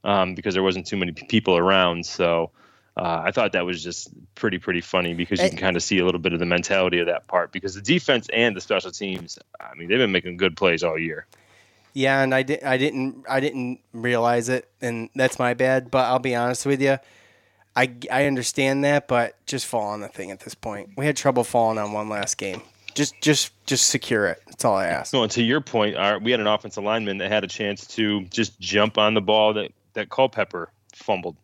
[0.03, 2.05] um, because there wasn't too many people around.
[2.05, 2.51] So
[2.95, 5.97] uh, I thought that was just pretty pretty funny because you can kind of see
[5.97, 8.91] a little bit of the mentality of that part because the defense and the special
[8.91, 11.25] teams, I mean, they've been making good plays all year.
[11.93, 15.89] Yeah, and I didn't I didn't I didn't realize it, and that's my bad.
[15.89, 16.99] But I'll be honest with you
[17.75, 20.91] I, I understand that, but just fall on the thing at this point.
[20.95, 22.61] We had trouble falling on one last game.
[22.93, 24.41] Just just just secure it.
[24.47, 25.11] That's all I ask.
[25.11, 27.85] No, and to your point, our, we had an offensive lineman that had a chance
[27.87, 31.35] to just jump on the ball that that Culpepper fumbled.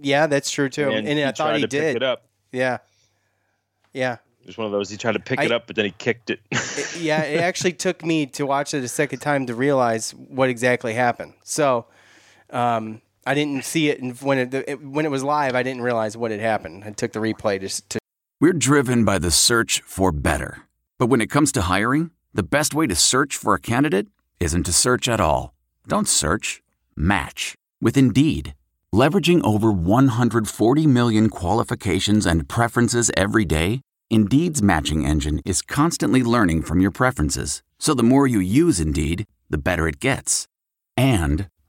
[0.00, 0.88] Yeah, that's true too.
[0.88, 1.96] And, And I thought he did.
[1.96, 2.22] it up.
[2.52, 2.78] Yeah,
[3.92, 5.84] yeah, It was one of those he tried to pick I- it up, but then
[5.84, 6.40] he kicked it.
[6.50, 7.22] It- yeah.
[7.22, 11.34] It actually took me to watch it a second time to realize what exactly happened.
[11.42, 11.86] So,
[12.50, 13.00] um,
[13.30, 15.54] I didn't see it and when it, it when it was live.
[15.54, 16.82] I didn't realize what had happened.
[16.82, 18.00] I took the replay just to.
[18.40, 20.62] We're driven by the search for better.
[20.98, 24.08] But when it comes to hiring, the best way to search for a candidate
[24.40, 25.54] isn't to search at all.
[25.86, 26.60] Don't search,
[26.96, 28.54] match with Indeed.
[28.92, 36.62] Leveraging over 140 million qualifications and preferences every day, Indeed's matching engine is constantly learning
[36.62, 37.62] from your preferences.
[37.78, 40.48] So the more you use Indeed, the better it gets.
[40.96, 41.46] And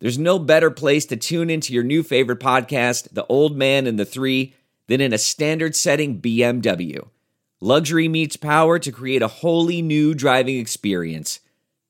[0.00, 3.98] there's no better place to tune into your new favorite podcast, The Old Man and
[3.98, 4.54] the Three,
[4.88, 7.06] than in a standard setting BMW.
[7.60, 11.40] Luxury meets power to create a wholly new driving experience.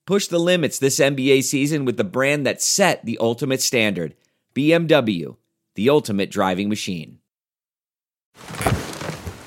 [0.06, 4.16] Push the limits this NBA season with the brand that set the ultimate standard
[4.54, 5.36] BMW,
[5.76, 7.18] the ultimate driving machine.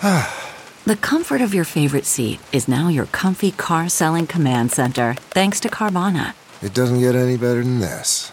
[0.86, 5.62] The comfort of your favorite seat is now your comfy car selling command center, thanks
[5.62, 6.34] to Carvana.
[6.62, 8.33] It doesn't get any better than this.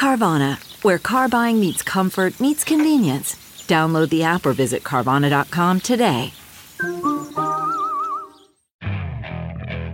[0.00, 3.34] Carvana, where car buying meets comfort, meets convenience.
[3.68, 6.32] Download the app or visit Carvana.com today.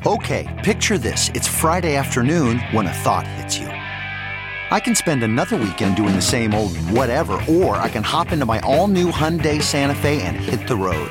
[0.06, 1.28] Okay, picture this.
[1.34, 3.66] It's Friday afternoon when a thought hits you.
[3.66, 8.46] I can spend another weekend doing the same old whatever, or I can hop into
[8.46, 11.10] my all new Hyundai Santa Fe and hit the road.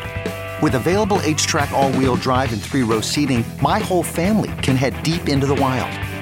[0.64, 5.04] With available HTRAC, all wheel drive, and three row seating, my whole family can head
[5.04, 5.92] deep into the wild.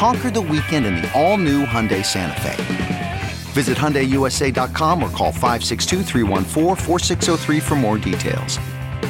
[0.00, 3.22] Conquer the weekend in the all-new Hyundai Santa Fe.
[3.52, 8.56] Visit HyundaiUSA.com or call 562 for more details.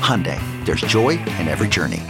[0.03, 2.03] Hyundai, there's joy in every journey.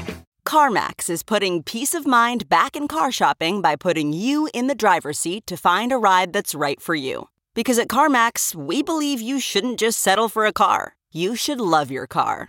[0.46, 4.74] CarMax is putting peace of mind back in car shopping by putting you in the
[4.74, 7.28] driver's seat to find a ride that's right for you.
[7.52, 11.90] Because at CarMax, we believe you shouldn't just settle for a car, you should love
[11.90, 12.48] your car.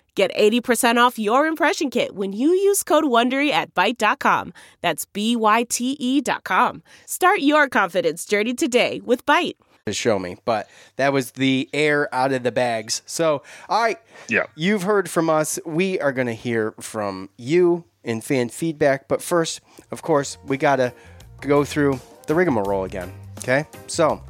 [0.15, 4.53] Get 80% off your impression kit when you use code WONDERY at Byte.com.
[4.81, 6.83] That's B-Y-T-E dot com.
[7.05, 9.55] Start your confidence journey today with Byte.
[9.85, 13.01] To show me, but that was the air out of the bags.
[13.05, 13.97] So, all right.
[14.27, 14.43] Yeah.
[14.55, 15.59] You've heard from us.
[15.65, 19.07] We are going to hear from you in fan feedback.
[19.07, 20.93] But first, of course, we got to
[21.39, 23.11] go through the rigmarole again.
[23.39, 23.65] Okay?
[23.87, 24.21] So,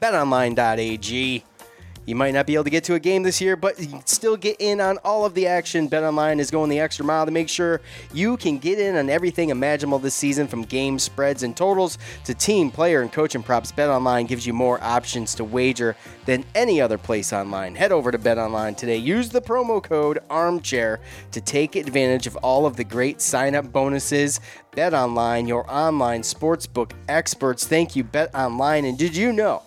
[0.00, 1.44] betonline.ag
[2.08, 4.06] you might not be able to get to a game this year, but you can
[4.06, 5.90] still get in on all of the action.
[5.90, 7.82] BetOnline is going the extra mile to make sure
[8.14, 12.32] you can get in on everything imaginable this season from game spreads and totals to
[12.32, 13.72] team, player, and coaching props.
[13.72, 17.74] BetOnline gives you more options to wager than any other place online.
[17.74, 18.96] Head over to BetOnline today.
[18.96, 21.00] Use the promo code ARMCHAIR
[21.32, 24.40] to take advantage of all of the great sign up bonuses.
[24.72, 27.66] BetOnline, your online sportsbook experts.
[27.66, 28.88] Thank you, BetOnline.
[28.88, 29.62] And did you know?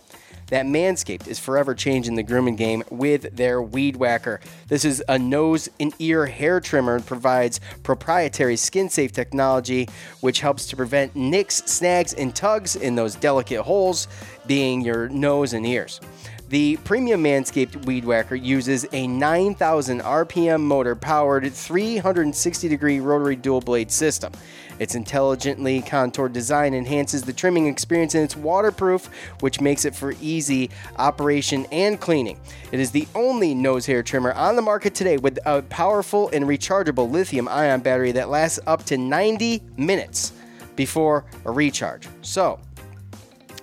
[0.52, 4.40] That Manscaped is forever changing the grooming game with their Weed Whacker.
[4.68, 9.88] This is a nose and ear hair trimmer and provides proprietary skin safe technology
[10.20, 14.08] which helps to prevent nicks, snags, and tugs in those delicate holes,
[14.46, 16.02] being your nose and ears.
[16.50, 23.62] The premium Manscaped Weed Whacker uses a 9,000 RPM motor powered 360 degree rotary dual
[23.62, 24.34] blade system.
[24.82, 30.16] Its intelligently contoured design enhances the trimming experience and it's waterproof, which makes it for
[30.20, 32.40] easy operation and cleaning.
[32.72, 36.46] It is the only nose hair trimmer on the market today with a powerful and
[36.46, 40.34] rechargeable lithium ion battery that lasts up to 90 minutes
[40.76, 42.08] before a recharge.
[42.24, 42.60] So,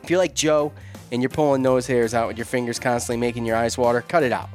[0.01, 0.73] if you're like Joe,
[1.11, 4.23] and you're pulling nose hairs out with your fingers constantly making your eyes water, cut
[4.23, 4.51] it out.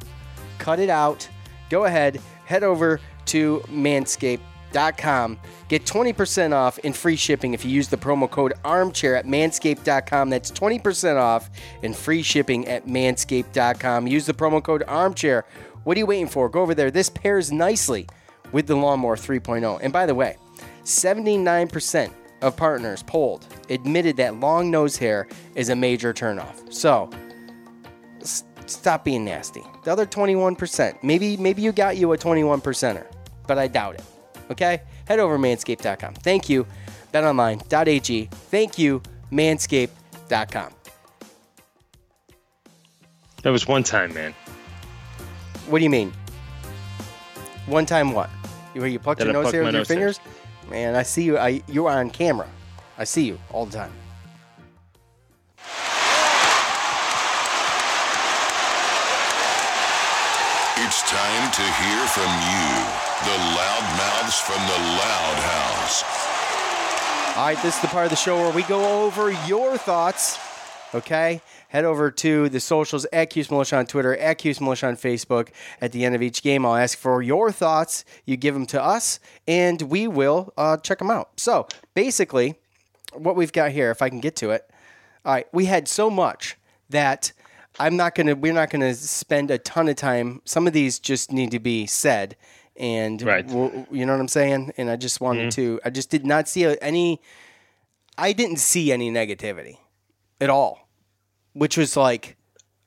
[0.59, 1.27] Cut it out.
[1.69, 4.39] Go ahead, head over to Manscaped
[4.73, 5.39] manscaped.com.
[5.67, 10.29] Get 20% off and free shipping if you use the promo code armchair at manscaped.com.
[10.29, 11.49] That's 20% off
[11.81, 14.07] and free shipping at manscaped.com.
[14.07, 15.45] Use the promo code armchair.
[15.83, 16.49] What are you waiting for?
[16.49, 16.91] Go over there.
[16.91, 18.07] This pairs nicely
[18.51, 19.79] with the Lawnmower 3.0.
[19.81, 20.37] And by the way,
[20.83, 22.11] 79%
[22.41, 26.71] of partners polled admitted that long nose hair is a major turnoff.
[26.71, 27.09] So,
[28.65, 29.63] stop being nasty.
[29.85, 33.05] The other 21%, maybe maybe you got you a 21 percenter,
[33.47, 34.03] but I doubt it.
[34.53, 34.81] Okay?
[35.07, 36.15] Head over to manscaped.com.
[36.15, 36.65] Thank you,
[37.13, 38.25] betonline.ag.
[38.31, 39.01] Thank you,
[39.31, 40.71] manscaped.com.
[43.43, 44.33] That was one time, man.
[45.67, 46.13] What do you mean?
[47.65, 48.29] One time what?
[48.73, 50.17] Where you plucked That your I nose plucked hair my with your nose hairs.
[50.17, 50.69] fingers?
[50.71, 51.37] Man, I see you.
[51.37, 52.47] I, you are on camera.
[52.97, 53.91] I see you all the time.
[60.75, 66.03] It's time to hear from you, the Loud Mouths from the Loud House.
[67.37, 70.37] All right, this is the part of the show where we go over your thoughts.
[70.93, 74.97] Okay, head over to the socials at Cuse Militia on Twitter, at Cuse Militia on
[74.97, 75.49] Facebook.
[75.81, 78.03] At the end of each game, I'll ask for your thoughts.
[78.25, 81.39] You give them to us, and we will uh, check them out.
[81.39, 82.55] So basically,
[83.13, 84.69] what we've got here, if I can get to it,
[85.25, 86.57] all right, we had so much
[86.89, 87.31] that
[87.79, 88.35] I'm not gonna.
[88.35, 90.41] We're not gonna spend a ton of time.
[90.45, 92.35] Some of these just need to be said,
[92.77, 93.45] and Right.
[93.47, 94.73] we'll- you know what I'm saying.
[94.77, 95.55] And I just wanted Mhm.
[95.55, 95.79] to.
[95.85, 97.21] I just did not see any.
[98.17, 99.77] I didn't see any negativity
[100.39, 100.87] at all,
[101.53, 102.37] which was like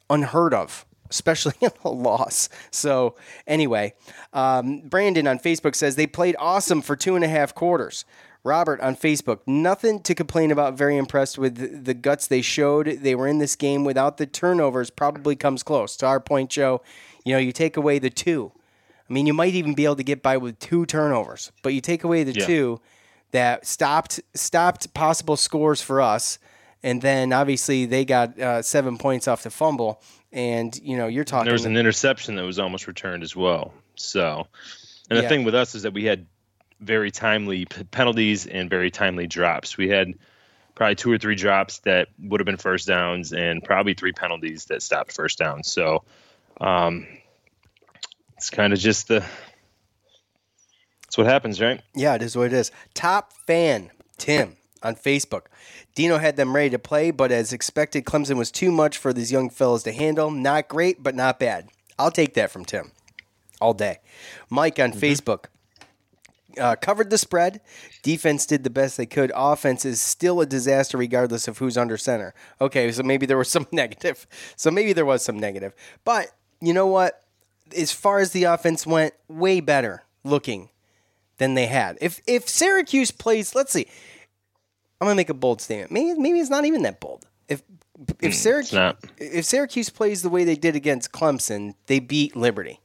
[0.09, 2.49] unheard of, especially in a loss.
[2.70, 3.16] So,
[3.47, 3.95] anyway,
[4.32, 8.05] um, Brandon on Facebook says they played awesome for two and a half quarters.
[8.45, 10.74] Robert on Facebook, nothing to complain about.
[10.74, 12.87] Very impressed with the- the guts they showed.
[13.03, 15.97] They were in this game without the turnovers, probably comes close.
[15.97, 16.80] To our point, Joe,
[17.24, 18.53] you know, you take away the two.
[19.09, 21.80] I mean, you might even be able to get by with two turnovers, but you
[21.80, 22.46] take away the Yeah.
[22.46, 22.80] two
[23.32, 26.38] that stopped stopped possible scores for us,
[26.82, 30.00] and then obviously they got uh, seven points off the fumble,
[30.32, 31.44] and you know you're talking.
[31.44, 33.72] There was an interception that was almost returned as well.
[33.94, 34.46] So,
[35.11, 35.28] and the Yeah.
[35.28, 36.26] thing with us is that we had
[36.80, 39.76] very timely p- penalties and very timely drops.
[39.76, 40.14] We had
[40.74, 44.66] probably two or three drops that would have been first downs, and probably three penalties
[44.66, 45.68] that stopped first downs.
[45.68, 46.04] So,
[46.61, 47.07] um,
[48.37, 49.24] it's kind of just the.
[51.05, 51.80] That's what happens, right?
[51.95, 52.70] Yeah, it is what it is.
[52.95, 55.43] Top fan Tim on Facebook.
[55.95, 59.32] Dino had them ready to play, but as expected, Clemson was too much for these
[59.32, 60.30] young fellas to handle.
[60.30, 61.68] Not great, but not bad.
[61.99, 62.93] I'll take that from Tim
[63.61, 63.99] all day.
[64.51, 65.47] Mike on Facebook.
[66.59, 67.61] Uh, covered the spread.
[68.03, 69.30] Defense did the best they could.
[69.34, 72.34] Offense is still a disaster, regardless of who's under center.
[72.61, 74.26] Okay, so maybe there was some negative.
[74.57, 75.74] So maybe there was some negative.
[76.05, 76.28] But
[76.61, 77.26] you know what?
[77.76, 80.68] As far as the offense went, way better looking
[81.38, 81.98] than they had.
[82.00, 83.86] If if Syracuse plays, let's see.
[85.00, 85.90] I'm gonna make a bold statement.
[85.90, 87.26] Maybe maybe it's not even that bold.
[87.48, 87.62] If
[88.20, 92.80] if hmm, Syracuse if Syracuse plays the way they did against Clemson, they beat Liberty.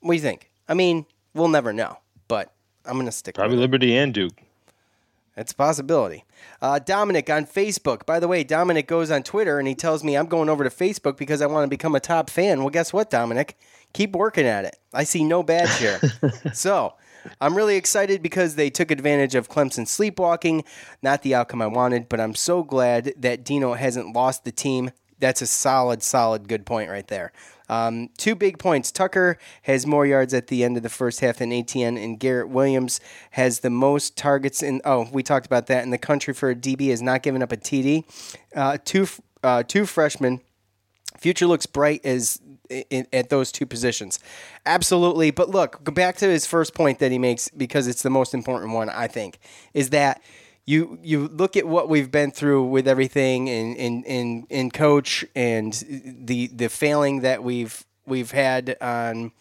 [0.00, 0.50] What do you think?
[0.68, 2.52] I mean, we'll never know, but
[2.84, 3.34] I'm gonna stick.
[3.34, 3.62] Probably with it.
[3.62, 4.40] Liberty and Duke.
[5.36, 6.24] It's a possibility.
[6.62, 8.06] Uh, Dominic on Facebook.
[8.06, 10.70] By the way, Dominic goes on Twitter and he tells me I'm going over to
[10.70, 12.60] Facebook because I want to become a top fan.
[12.60, 13.58] Well, guess what, Dominic?
[13.92, 14.76] Keep working at it.
[14.92, 16.00] I see no badge here.
[16.52, 16.94] so
[17.40, 20.64] I'm really excited because they took advantage of Clemson sleepwalking.
[21.02, 24.90] Not the outcome I wanted, but I'm so glad that Dino hasn't lost the team.
[25.18, 27.32] That's a solid, solid, good point right there.
[27.68, 28.90] Um, two big points.
[28.90, 32.48] Tucker has more yards at the end of the first half than Etienne, and Garrett
[32.48, 33.00] Williams
[33.32, 34.80] has the most targets in.
[34.84, 37.52] Oh, we talked about that in the country for a DB has not given up
[37.52, 38.04] a TD.
[38.54, 39.06] Uh, two
[39.42, 40.40] uh, two freshmen.
[41.18, 44.18] Future looks bright as in, at those two positions.
[44.66, 45.30] Absolutely.
[45.30, 48.34] But look, go back to his first point that he makes because it's the most
[48.34, 49.38] important one, I think,
[49.72, 50.22] is that
[50.66, 55.24] you you look at what we've been through with everything in in, in, in coach
[55.34, 55.72] and
[56.24, 59.32] the the failing that we've we've had on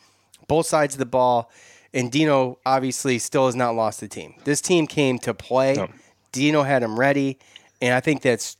[0.47, 1.49] both sides of the ball.
[1.95, 4.33] And Dino obviously still has not lost the team.
[4.45, 5.87] This team came to play.
[6.31, 7.37] Dino had him ready,
[7.81, 8.57] and I think that's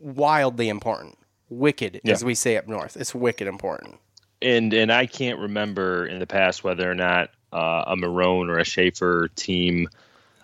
[0.00, 1.16] wildly important.
[1.48, 2.12] Wicked, Yeah.
[2.12, 2.96] as we say up north.
[2.96, 3.96] It's wicked important.
[4.42, 8.58] and and I can't remember in the past whether or not uh, a Marrone or
[8.58, 9.88] a Shafer team,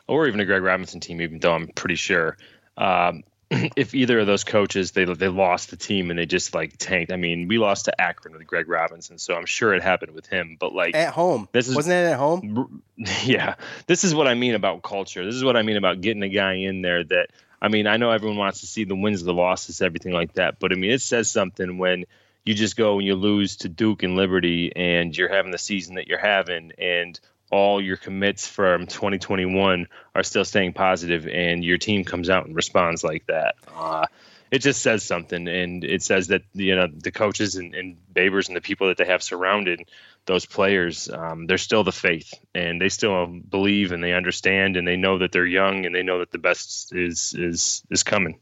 [0.08, 2.36] or even a Greg Robinson team, even though I'm pretty sure,
[2.76, 6.76] um, if either of those coaches they they lost the team and they just like
[6.78, 7.12] tanked.
[7.12, 10.26] I mean, we lost to Akron with Greg Robinson, so I'm sure it happened with
[10.26, 10.56] him.
[10.58, 11.48] But like At home.
[11.52, 12.82] this is Wasn't it at home?
[13.24, 13.54] yeah,
[13.86, 15.24] this is what I mean about culture.
[15.24, 17.28] This is what I mean about getting a guy in there that
[17.62, 20.58] I mean, I know everyone wants to see the wins, the losses, everything like that,
[20.58, 22.04] but I mean, it says something when
[22.44, 25.96] you just go and you lose to Duke and Liberty and you're having the season
[25.96, 27.18] that you're having and
[27.50, 32.56] all your commits from 2021 are still staying positive, and your team comes out and
[32.56, 33.54] responds like that.
[33.74, 34.06] Uh,
[34.50, 38.48] it just says something, and it says that you know the coaches and, and Babers
[38.48, 39.88] and the people that they have surrounded
[40.26, 44.86] those players, um, they're still the faith, and they still believe, and they understand, and
[44.86, 48.38] they know that they're young, and they know that the best is is is coming.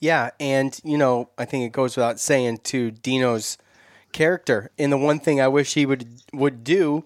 [0.00, 3.56] Yeah, and you know, I think it goes without saying to Dino's
[4.12, 7.04] character, and the one thing I wish he would would do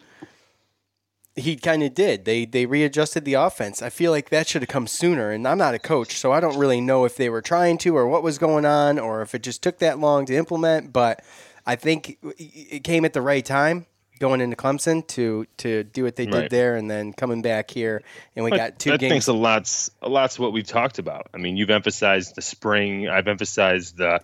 [1.36, 2.24] he kind of did.
[2.24, 3.82] They they readjusted the offense.
[3.82, 5.30] I feel like that should have come sooner.
[5.30, 7.96] And I'm not a coach, so I don't really know if they were trying to
[7.96, 10.92] or what was going on or if it just took that long to implement.
[10.92, 11.22] But
[11.66, 13.86] I think it came at the right time
[14.18, 16.50] going into Clemson to to do what they did Right.
[16.50, 18.02] there, and then coming back here,
[18.34, 19.10] and we But got two that games.
[19.10, 21.26] thanks a lot's a lot's what we've talked about.
[21.34, 23.08] I mean, you've emphasized the spring.
[23.08, 24.20] I've emphasized the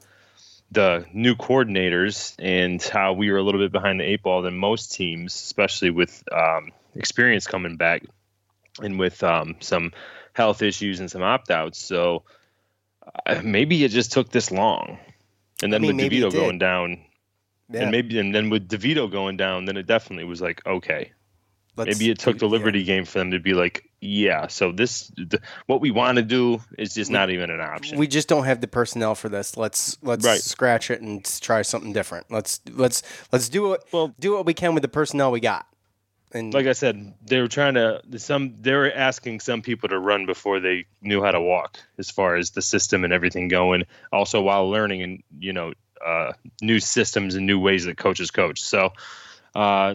[0.71, 4.57] the new coordinators and how we were a little bit behind the eight ball than
[4.57, 8.03] most teams, especially with um, experience coming back
[8.80, 9.93] and with um, some
[10.32, 11.78] health issues and some opt outs.
[11.78, 12.22] So
[13.26, 14.99] uh, maybe it just took this long.
[15.62, 17.05] And then I mean, with DeVito going down,
[17.70, 17.82] Yeah.
[17.82, 21.12] and maybe and then with DeVito going down, then it definitely was like okay.
[21.74, 24.49] Let's maybe it took the Liberty game for them to be like, yeah.
[24.49, 27.97] So this, the, what we want to do is just not even an option.
[27.99, 29.57] we just don't have the personnel for this.
[29.57, 30.38] Let's let's Right.
[30.40, 32.26] scratch it and try something different.
[32.30, 35.66] Let's let's let's do what do what we can with the personnel we got.
[36.35, 38.57] And like I said, they were trying to some.
[38.62, 42.37] They were asking some people to run before they knew how to walk, as far
[42.37, 43.85] as the system and everything going.
[44.11, 45.74] Also, while learning and you know
[46.05, 48.62] uh, new systems and new ways that coaches coach.
[48.62, 48.95] So
[49.55, 49.95] uh,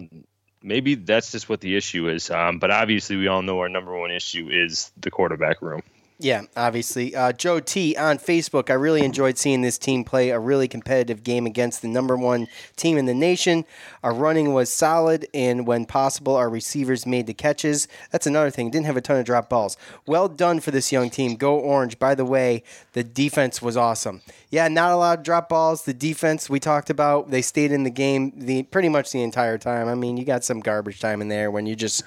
[0.62, 2.30] maybe that's just what the issue is.
[2.30, 5.82] Um, but obviously, we all know our number one issue is the quarterback room.
[6.20, 7.14] Yeah, obviously.
[7.14, 8.70] Uh, Joe T on Facebook.
[8.70, 12.48] I really enjoyed seeing this team play a really competitive game against the number one
[12.74, 13.64] team in the nation.
[14.02, 17.86] Our running was solid, and when possible, our receivers made the catches.
[18.10, 18.68] That's another thing.
[18.68, 19.76] Didn't have a ton of drop balls.
[20.06, 21.36] Well done for this young team.
[21.36, 22.00] Go Orange.
[22.00, 22.64] By the way,
[22.94, 24.20] the defense was awesome.
[24.50, 25.84] Yeah, not a lot of drop balls.
[25.84, 29.56] The defense we talked about, they stayed in the game the pretty much the entire
[29.56, 29.86] time.
[29.86, 32.02] I mean, you got some garbage time in there when you just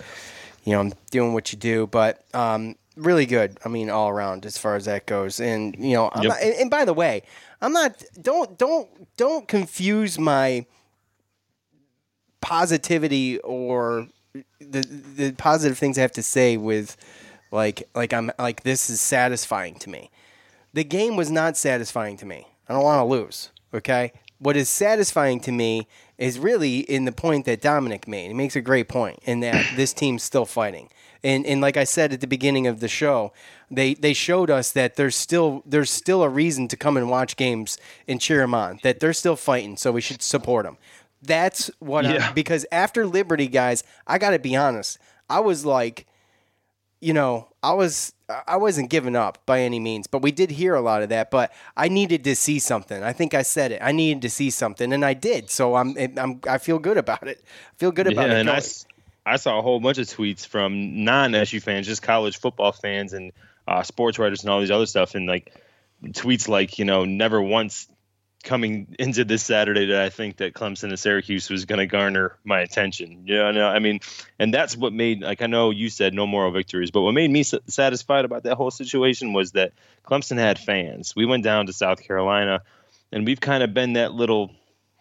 [0.64, 1.88] you know, doing what you do.
[1.88, 3.57] But um, really good.
[3.65, 5.39] I mean, all around as far as that goes.
[5.39, 6.29] And you know, I'm Yep.
[6.29, 7.23] not, and, and by the way,
[7.61, 8.03] I'm not.
[8.21, 8.87] Don't don't
[9.17, 10.65] don't confuse my
[12.41, 14.07] positivity or
[14.59, 14.81] the
[15.15, 16.97] the positive things I have to say with
[17.51, 20.09] like like I'm like this is satisfying to me.
[20.73, 22.47] The game was not satisfying to me.
[22.69, 23.49] I don't want to lose.
[23.73, 24.13] Okay.
[24.39, 25.87] What is satisfying to me
[26.17, 28.27] is really in the point that Dominic made.
[28.29, 30.89] He makes a great point in that this team's still fighting.
[31.24, 33.32] And and like I said at the beginning of the show,
[33.69, 37.36] they they showed us that there's still there's still a reason to come and watch
[37.38, 38.80] games and cheer them on.
[38.84, 40.78] That they're still fighting, so we should support them.
[41.22, 42.30] That's what Yeah.
[42.30, 44.97] I'm, because after Liberty, guys, I got to be honest.
[45.30, 46.07] I was like,
[46.99, 48.13] you know, I was
[48.47, 51.32] I wasn't giving up by any means, but we did hear a lot of that.
[51.32, 53.03] But I needed to see something.
[53.03, 53.80] I think I said it.
[53.84, 55.49] I needed to see something, and I did.
[55.49, 57.43] So I'm I'm I feel good about it.
[57.45, 58.39] I feel good about yeah, it.
[58.41, 58.61] and I,
[59.26, 63.32] I saw a whole bunch of tweets from non-SU fans, just college football fans and
[63.67, 65.53] uh, sports writers and all these other stuff, and like
[66.03, 67.88] tweets like, you know, never once
[68.43, 72.38] coming into this Saturday did I think that Clemson and Syracuse was going to garner
[72.43, 73.28] my attention.
[73.28, 73.99] You know, no, I mean,
[74.39, 77.30] and that's what made like I know you said no moral victories, but what made
[77.30, 79.74] me s- satisfied about that whole situation was that
[80.05, 81.15] Clemson had fans.
[81.15, 82.63] We went down to South Carolina,
[83.11, 84.51] and we've kind of been that little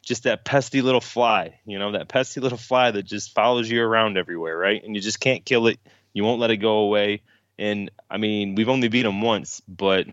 [0.03, 3.83] just that pesky little fly, you know, that pesky little fly that just follows you
[3.83, 4.83] around everywhere, right?
[4.83, 5.79] And you just can't kill it.
[6.13, 7.23] You won't let it go away.
[7.59, 10.07] And I mean, we've only beat them once, but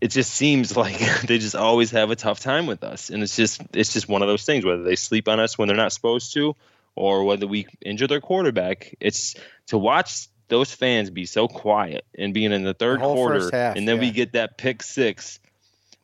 [0.00, 3.10] it just seems like they just always have a tough time with us.
[3.10, 5.68] And it's just it's just one of those things whether they sleep on us when
[5.68, 6.54] they're not supposed to
[6.94, 8.94] or whether we injure their quarterback.
[9.00, 9.34] It's
[9.68, 13.76] to watch those fans be so quiet and being in the third whole quarter half,
[13.76, 15.39] and then we get that pick six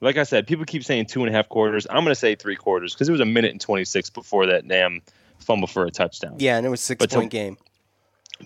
[0.00, 1.86] like I said, people keep saying two and a half quarters.
[1.88, 4.66] I'm going to say three quarters because it was a minute and 26 before that
[4.68, 5.02] damn
[5.38, 6.36] fumble for a touchdown.
[6.38, 7.56] yeah, and it was six But to- point game.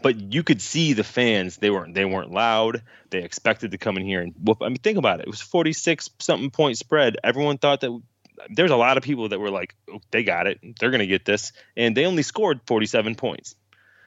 [0.04, 2.82] But you could see the fans; they weren't they weren't loud.
[3.10, 4.58] They expected to come in here and whoop.
[4.62, 5.22] I mean, think about it.
[5.24, 7.16] It was 46 something point spread.
[7.24, 8.00] Everyone thought that
[8.50, 10.60] there's a lot of people that were like, oh, they got it.
[10.78, 13.56] They're going to get this, and they only scored 47 points.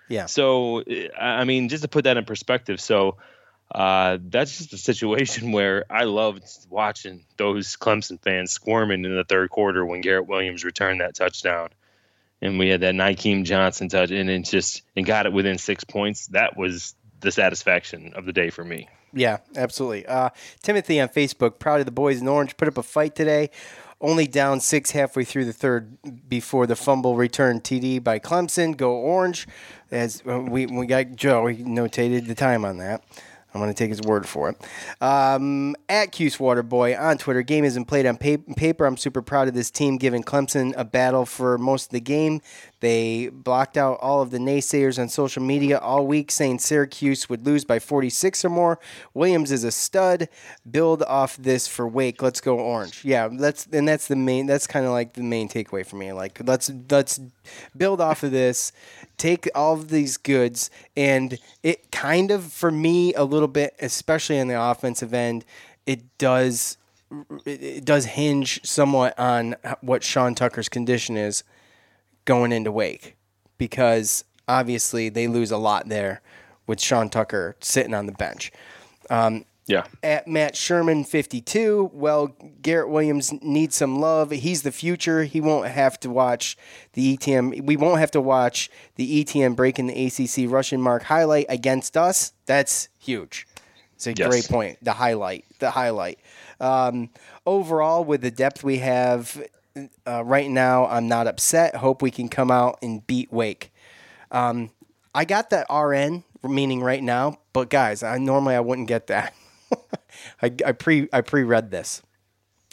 [0.07, 0.27] Yeah.
[0.27, 3.17] So eh, I I mean, just to put that in perspective, so
[3.73, 9.23] uh, that's just a situation where I loved watching those Clemson fans squirming in the
[9.23, 11.69] third quarter when Garrett Williams returned that touchdown,
[12.41, 15.83] and we had that Nykeem Johnson touch, and it just and got it within six
[15.83, 16.27] points.
[16.27, 18.89] That was the satisfaction of the day for me.
[19.13, 20.05] Yeah, absolutely.
[20.05, 20.29] Uh,
[20.61, 23.49] Timothy on Facebook, proud of the boys in orange, put up a fight today.
[24.01, 25.97] only down six halfway through the third
[26.27, 28.75] before the fumble return TD by Clemson.
[28.75, 29.47] Go Orange.
[29.91, 33.03] As uh, we we got Joe, he notated the time on that.
[33.53, 34.57] I'm going to take his word for it.
[35.01, 38.85] Um, at Cuse Waterboy on Twitter, game isn't played on paper.
[38.85, 42.41] I'm super proud of this team giving Clemson a battle for most of the game.
[42.83, 47.45] They blocked out all of the naysayers on social media all week, saying Syracuse would
[47.45, 48.77] lose by 46 or more.
[49.13, 50.27] Williams is a stud.
[50.69, 52.21] Build off this for Wake.
[52.21, 53.05] Let's go orange.
[53.05, 54.47] Yeah, that's and that's the main.
[54.47, 56.11] That's kind of like the main takeaway for me.
[56.11, 57.21] Like let's let's
[57.77, 58.73] build off of this
[59.17, 64.39] take all of these goods and it kind of for me a little bit especially
[64.39, 65.45] on the offensive end
[65.85, 66.77] it does
[67.45, 71.43] it does hinge somewhat on what Sean Tucker's condition is
[72.25, 73.15] going into Wake
[73.57, 76.21] because obviously they lose a lot there
[76.67, 78.51] with Sean Tucker sitting on the bench.
[79.09, 79.85] Um, yeah.
[80.01, 84.31] At Matt Sherman 52, well, Garrett Williams needs some love.
[84.31, 85.23] He's the future.
[85.23, 86.57] He won't have to watch
[86.93, 87.65] the Etienne.
[87.65, 92.33] We won't have to watch the Etienne breaking the ACC rushing mark highlight against us.
[92.45, 93.47] That's huge.
[93.95, 94.27] It's a yes.
[94.27, 94.79] great point.
[94.81, 95.45] The highlight.
[95.59, 96.19] The highlight.
[96.59, 97.09] Um,
[97.45, 99.41] overall, with the depth we have
[100.07, 101.75] uh, right now, I'm not upset.
[101.75, 103.73] Hope we can come out and beat Wake.
[104.31, 104.71] Um,
[105.13, 109.33] I got that RN meaning right now, but guys, I normally I wouldn't get that.
[110.41, 112.01] I, I pre I pre read this,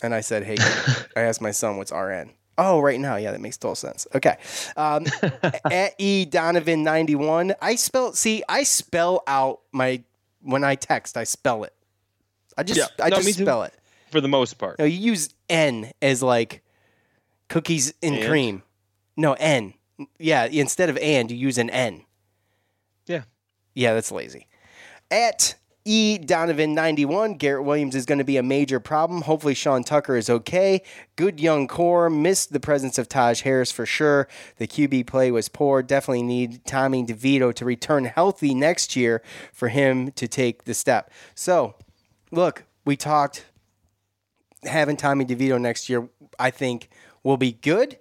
[0.03, 0.57] and I said, "Hey,"
[1.17, 4.07] I asked my son, "What's RN?" Oh, right now, yeah, that makes total sense.
[4.15, 4.37] Okay,
[4.77, 5.07] um,
[5.71, 8.13] at E Donovan ninety one, I spell.
[8.13, 10.03] See, I spell out my
[10.43, 11.75] when I text, I spell it.
[12.59, 13.75] I just yeah, I no, just spell it
[14.11, 14.79] for the most part.
[14.79, 16.63] No, you use N as like
[17.51, 18.27] cookies and, and?
[18.27, 18.63] cream.
[19.17, 19.75] No, N.
[20.19, 22.05] Yeah, instead of and, you use an N.
[23.07, 23.25] Yeah.
[23.75, 24.47] Yeah, that's lazy.
[25.11, 26.19] At E.
[26.19, 27.35] Donovan 91.
[27.35, 29.23] Garrett Williams is going to be a major problem.
[29.23, 30.83] Hopefully, Sean Tucker is okay.
[31.17, 32.11] Good young core.
[32.11, 34.29] Missed the presence of Taj Harris for sure.
[34.59, 35.83] The QB play was poor.
[35.83, 39.23] Definitely need Tommy DeVito to return healthy next year
[39.53, 41.11] for him to take the step.
[41.35, 41.75] So,
[42.31, 43.47] look, we talked
[44.65, 46.91] having Tommy DeVito next year, I think,
[47.23, 47.99] will be good.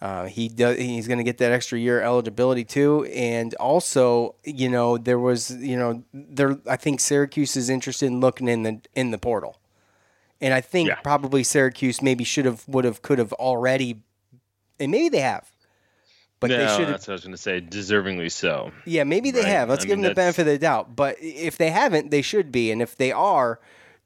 [0.00, 0.78] Uh, he does.
[0.78, 5.50] He's going to get that extra year eligibility too, and also, you know, there was,
[5.50, 6.56] you know, there.
[6.68, 9.58] I think Syracuse is interested in looking in the in the portal,
[10.40, 10.94] and I think yeah.
[10.96, 14.00] probably Syracuse maybe should have, would have, could have already,
[14.78, 15.50] and maybe they have,
[16.38, 16.88] but no, they should.
[16.94, 17.60] That's what I was going to say.
[17.60, 18.70] Deservingly so.
[18.84, 19.48] Yeah, maybe they right?
[19.48, 19.68] have.
[19.68, 20.94] Let's I give mean, them the benefit of the doubt.
[20.94, 23.58] But if they haven't, they should be, and if they are,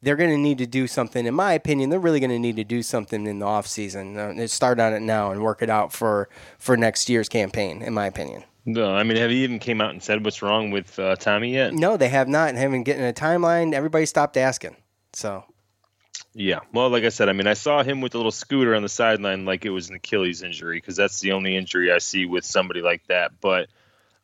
[0.03, 1.24] they're going to need to do something.
[1.24, 4.16] In my opinion, they're really going to need to do something in the offseason.
[4.16, 6.28] Uh, start on it now and work it out for,
[6.59, 8.44] for next year's campaign, in my opinion.
[8.64, 11.55] No, I mean, have you even came out and said what's wrong with uh, Tommy
[11.55, 11.74] yet?
[11.74, 12.48] No, they have not.
[12.48, 13.72] And haven't getting a timeline.
[13.72, 14.76] Everybody stopped asking.
[15.12, 15.44] So.
[16.34, 18.82] Yeah, well, like I said, I mean, I saw him with a little scooter on
[18.82, 22.24] the sideline, like it was an Achilles injury, because that's the only injury I see
[22.24, 23.32] with somebody like that.
[23.40, 23.68] But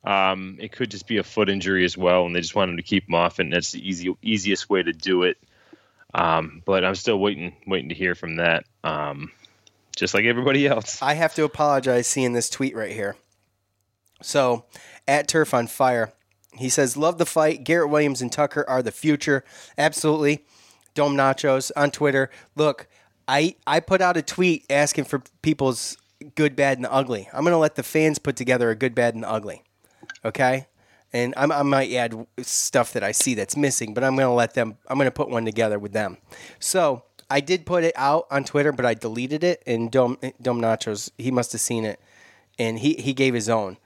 [0.04, 2.78] um, it could just be a foot injury as well, and they just want him
[2.78, 5.36] to keep him off, and that's the easy, easiest way to do it.
[6.14, 8.64] Um, but I'm still waiting, waiting to hear from that.
[8.82, 9.30] Um,
[9.96, 11.02] just like everybody else.
[11.02, 13.16] I have to apologize seeing this tweet right here.
[14.22, 14.64] So,
[15.06, 16.12] at Turf on Fire,
[16.52, 17.64] he says, Love the fight.
[17.64, 19.44] Garrett Williams and Tucker are the future.
[19.76, 20.44] Absolutely.
[20.94, 22.30] Dome Nachos on Twitter.
[22.56, 22.88] Look,
[23.26, 25.96] I, I put out a tweet asking for people's
[26.34, 27.28] good, bad, and ugly.
[27.32, 29.62] I'm going to let the fans put together a good, bad, and ugly.
[30.24, 30.66] Okay?
[31.12, 34.32] And I'm, i might add stuff that I see that's missing, but I'm going to
[34.32, 34.76] let them.
[34.88, 36.18] I'm going to put one together with them.
[36.58, 39.62] So I did put it out on Twitter, but I deleted it.
[39.66, 42.00] And Dom, Dom Nachos, he must have seen it,
[42.58, 43.78] and he he gave his own,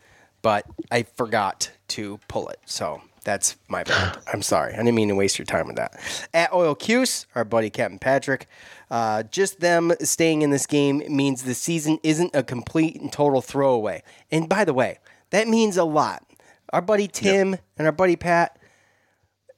[0.42, 2.58] but I forgot to pull it.
[2.66, 4.18] So that's my bad.
[4.32, 4.74] I'm sorry.
[4.74, 6.00] I didn't mean to waste your time with that.
[6.34, 8.46] At Oil Cuse, our buddy Captain Patrick,
[8.90, 13.40] uh, just them staying in this game means the season isn't a complete and total
[13.40, 14.02] throwaway.
[14.30, 14.98] And by the way,
[15.30, 16.24] that means a lot
[16.72, 17.60] our buddy Tim yep.
[17.78, 18.58] and our buddy Pat,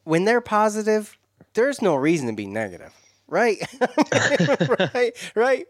[0.05, 1.17] when they're positive,
[1.55, 2.93] there's no reason to be negative.
[3.27, 3.59] Right?
[4.95, 5.33] right?
[5.35, 5.67] Right?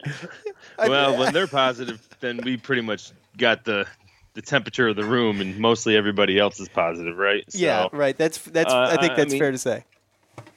[0.79, 3.87] Well, when they're positive, then we pretty much got the
[4.35, 7.45] the temperature of the room and mostly everybody else is positive, right?
[7.51, 8.17] So, yeah, right.
[8.17, 9.85] That's that's uh, I think that's I mean, fair to say.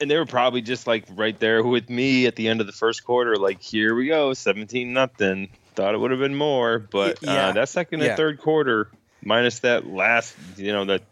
[0.00, 2.72] And they were probably just like right there with me at the end of the
[2.72, 5.48] first quarter, like here we go, seventeen nothing.
[5.76, 7.46] Thought it would have been more, but uh, yeah.
[7.46, 8.16] uh, that second and yeah.
[8.16, 8.90] third quarter,
[9.22, 11.02] minus that last, you know, that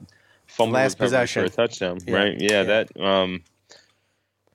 [0.47, 2.17] fumble last possession for a touchdown, yeah.
[2.17, 2.41] right?
[2.41, 3.43] Yeah, yeah, that um,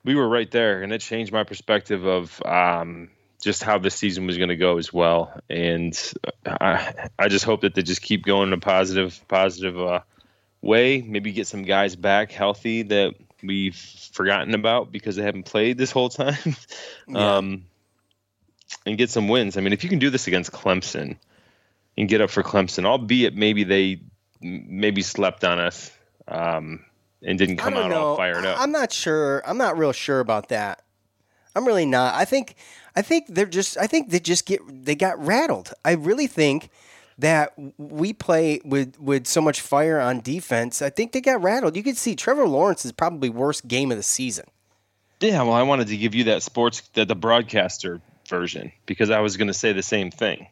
[0.04, 3.10] we were right there, and it changed my perspective of um,
[3.42, 5.32] just how this season was going to go as well.
[5.48, 5.98] And
[6.46, 10.00] I, I just hope that they just keep going in a positive, positive uh,
[10.60, 11.02] way.
[11.02, 15.90] Maybe get some guys back healthy that we've forgotten about because they haven't played this
[15.90, 16.56] whole time.
[17.08, 17.36] yeah.
[17.36, 17.64] um,
[18.86, 19.56] and get some wins.
[19.56, 21.16] I mean, if you can do this against Clemson
[21.96, 24.00] and get up for Clemson, albeit maybe they
[24.40, 25.90] maybe slept on us
[26.28, 26.84] um,
[27.22, 28.08] and didn't come out know.
[28.08, 28.60] all fired up.
[28.60, 29.42] I'm not sure.
[29.46, 30.82] I'm not real sure about that.
[31.54, 32.14] I'm really not.
[32.14, 32.56] I think
[32.96, 35.72] I think they're just I think they just get they got rattled.
[35.84, 36.70] I really think
[37.18, 40.82] that we play with with so much fire on defense.
[40.82, 41.76] I think they got rattled.
[41.76, 44.46] You could see Trevor Lawrence is probably worst game of the season.
[45.20, 49.20] Yeah, well, I wanted to give you that sports that the broadcaster version because I
[49.20, 50.48] was going to say the same thing.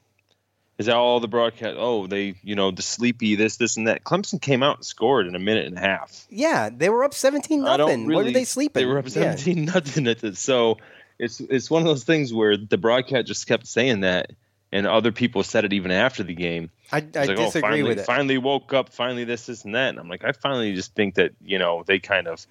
[0.81, 1.77] Is that all the broadcast?
[1.79, 4.03] Oh, they, you know, the sleepy this, this, and that.
[4.03, 6.27] Clemson came out and scored in a minute and a half.
[6.31, 8.07] Yeah, they were up seventeen nothing.
[8.07, 8.81] Really, what were they sleeping?
[8.81, 9.73] They were up seventeen yeah.
[9.75, 10.79] nothing at the, So
[11.19, 14.31] it's it's one of those things where the broadcast just kept saying that,
[14.73, 16.71] and other people said it even after the game.
[16.91, 18.07] I, I like, oh, disagree oh, finally, with it.
[18.07, 18.89] Finally woke up.
[18.89, 19.91] Finally this, this, and that.
[19.91, 22.47] And I'm like, I finally just think that you know they kind of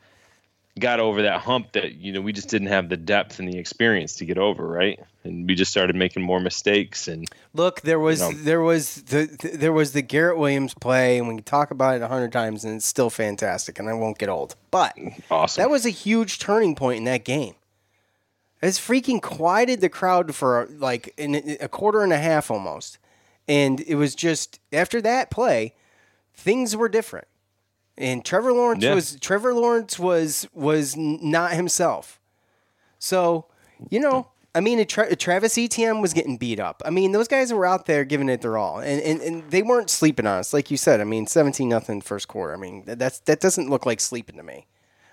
[0.77, 3.57] got over that hump that you know we just didn't have the depth and the
[3.57, 4.99] experience to get over, right?
[5.24, 7.07] And we just started making more mistakes.
[7.07, 11.17] And look, there was you know, there was the there was the Garrett Williams play,
[11.17, 13.93] and we can talk about it a hundred times, and it's still fantastic, and I
[13.93, 14.55] won't get old.
[14.72, 14.97] But
[15.30, 15.61] awesome.
[15.61, 17.55] that was a huge turning point in that game.
[18.61, 22.97] It's freaking quieted the crowd for like in a quarter and a half almost,
[23.47, 25.76] and it was just after that play,
[26.34, 27.28] things were different
[27.99, 28.95] and Trevor Lawrence Yeah.
[28.95, 32.20] was Trevor Lawrence was was not himself.
[32.97, 33.45] So
[33.89, 34.30] you know,
[34.60, 36.82] I mean, Tra- Travis Etienne was getting beat up.
[36.84, 39.62] I mean, those guys were out there giving it their all, and and, and they
[39.62, 40.99] weren't sleeping on us, like you said.
[40.99, 42.53] I mean, seventeen nothing first quarter.
[42.53, 44.68] I mean, that, that's that doesn't look like sleeping to me.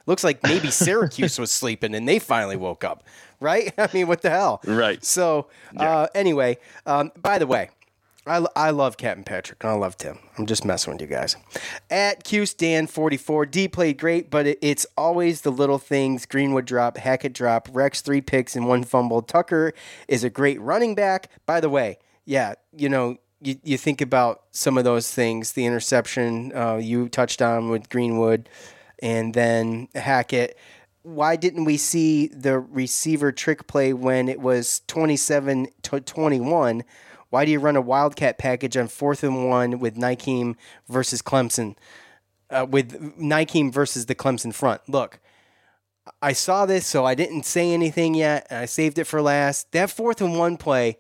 [0.06, 3.04] Looks like maybe Syracuse was sleeping and they finally woke up,
[3.38, 3.72] right?
[3.78, 4.60] I mean, what the hell?
[4.64, 5.04] Right.
[5.04, 7.70] So, uh, anyway, um, by the way,
[8.26, 10.18] I, I love Captain Patrick and I love Tim.
[10.36, 11.36] I'm just messing with you guys.
[11.90, 17.32] At QStan44, D played great, but it, it's always the little things Greenwood drop, Hackett
[17.32, 19.22] drop, Rex three picks and one fumble.
[19.22, 19.72] Tucker
[20.08, 21.30] is a great running back.
[21.46, 25.66] By the way, yeah, you know, you, you think about some of those things the
[25.66, 28.48] interception uh, you touched on with Greenwood
[29.00, 30.58] and then Hackett.
[31.02, 36.82] Why didn't we see the receiver trick play when it was 27 to 21?
[37.36, 40.56] Why do you run a wildcat package on fourth and one with Nykeem
[40.88, 41.76] versus Clemson?
[42.48, 44.80] Uh, with Nykeem versus the Clemson front.
[44.88, 45.20] Look,
[46.22, 49.70] I saw this, so I didn't say anything yet, and I saved it for last.
[49.72, 50.96] That fourth and one play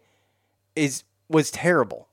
[0.74, 2.06] is was terrible.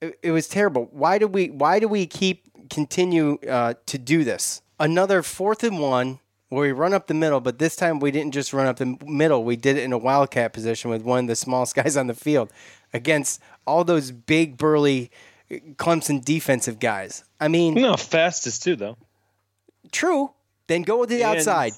[0.00, 0.88] It, it was terrible.
[0.90, 1.50] Why do we?
[1.50, 4.62] Why do we keep continue uh, to do this?
[4.80, 8.32] Another fourth and one where we run up the middle, but this time we didn't
[8.32, 9.44] just run up the middle.
[9.44, 12.14] We did it in a wildcat position with one of the smallest guys on the
[12.14, 12.50] field
[12.92, 15.10] against all those big burly
[15.50, 17.24] Clemson defensive guys.
[17.40, 18.96] I mean, no fastest too though.
[19.92, 20.30] True.
[20.66, 21.72] Then go with the And- outside.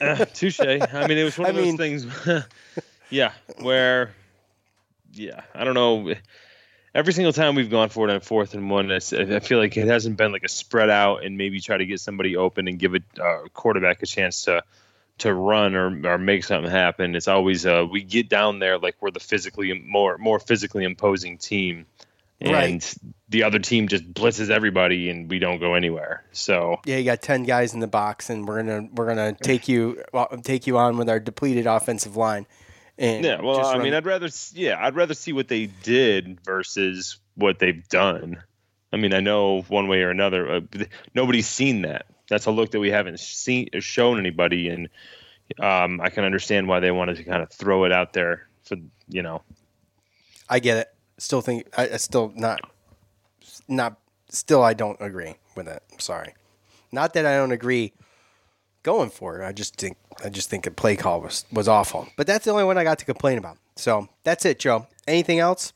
[0.00, 0.60] Uh, touche.
[0.60, 2.06] I mean, it was one I of those mean- things.
[3.10, 4.14] yeah, where,
[5.12, 6.14] yeah, I don't know.
[6.92, 9.86] Every single time we've gone for it on fourth and one, I feel like it
[9.86, 12.94] hasn't been like a spread out and maybe try to get somebody open and give
[12.96, 14.64] a uh, quarterback a chance to
[15.20, 17.14] to run or, or make something happen.
[17.14, 21.38] It's always uh, we get down there like we're the physically more more physically imposing
[21.38, 21.86] team,
[22.40, 22.94] and Right.
[23.28, 26.24] the other team just blitzes everybody and we don't go anywhere.
[26.32, 29.68] So Yeah, you got ten guys in the box, and we're gonna we're gonna take
[29.68, 32.46] you well, take you on with our depleted offensive line.
[32.98, 37.18] And Yeah, well, I mean, I'd rather, yeah, I'd rather see what they did versus
[37.34, 38.42] what they've done.
[38.92, 40.60] I mean, I know one way or another, uh,
[41.14, 42.06] nobody's seen that.
[42.28, 44.88] That's a look that we haven't seen shown anybody, and
[45.58, 48.76] um, I can understand why they wanted to kind of throw it out there for
[49.08, 49.42] you know.
[50.48, 50.88] I get it.
[51.18, 52.60] Still think I, I still not
[53.68, 55.82] not still I don't agree with it.
[55.98, 56.34] Sorry.
[56.92, 57.92] Not that I don't agree
[58.82, 59.44] going for it.
[59.46, 62.08] I just think I just think the play call was was awful.
[62.16, 63.58] But that's the only one I got to complain about.
[63.76, 64.86] So that's it, Joe.
[65.06, 65.72] Anything else?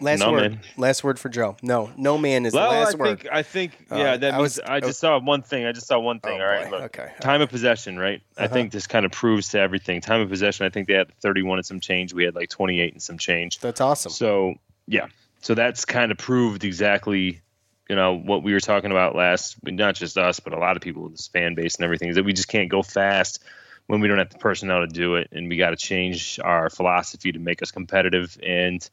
[0.00, 0.52] Last No, word.
[0.52, 0.60] man.
[0.76, 1.56] Last word for Joe.
[1.62, 3.20] No, no man is Well, the last I word.
[3.20, 4.16] think I think Uh, yeah.
[4.16, 5.64] That I means was- I just saw one thing.
[5.64, 6.40] I just saw one thing.
[6.40, 6.82] Oh, all right, look.
[6.98, 7.12] Okay.
[7.20, 8.20] Time of possession, right?
[8.36, 8.54] I Uh-huh.
[8.54, 10.00] think this kind of proves to everything.
[10.00, 10.66] Time of possession.
[10.66, 12.12] I think they had 31 and some change.
[12.12, 13.60] We had like 28 and some change.
[13.60, 14.10] That's awesome.
[14.10, 14.54] So
[14.88, 15.06] yeah,
[15.40, 17.40] so that's kind of proved exactly,
[17.88, 19.56] you know, what we were talking about last.
[19.64, 22.16] Not just us, but a lot of people in this fan base and everything is
[22.16, 23.38] that we just can't go fast
[23.86, 26.70] when we don't have the personnel to do it, and we got to change our
[26.70, 28.36] philosophy to make us competitive.
[28.44, 28.88] And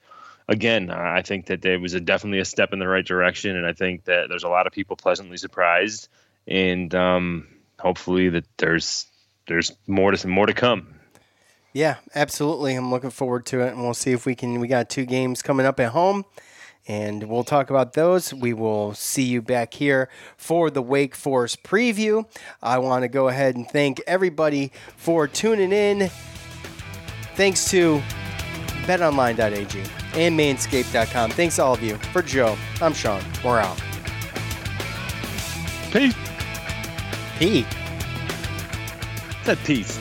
[0.49, 3.65] again, I think that there was a, definitely a step in the right direction, and
[3.65, 6.09] I think that there's a lot of people pleasantly surprised,
[6.47, 7.47] and um,
[7.79, 9.05] hopefully that there's
[9.47, 10.95] there's more to more to come.
[11.71, 12.73] Yeah, absolutely.
[12.73, 14.59] I'm looking forward to it, and we'll see if we can.
[14.59, 16.25] We got two games coming up at home,
[16.87, 18.33] and we'll talk about those.
[18.33, 22.25] We will see you back here for the Wake Forest preview.
[22.61, 26.09] I want to go ahead and thank everybody for tuning in.
[27.35, 28.01] Thanks to
[28.87, 31.31] betonline.ag and manscaped.com.
[31.31, 31.97] Thanks to all of you.
[32.13, 33.21] For Joe, I'm Sean.
[33.43, 33.79] We're out.
[35.91, 36.15] Peace.
[37.37, 37.65] P.
[39.43, 39.93] Said peace.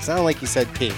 [0.00, 0.92] Sound like you said P.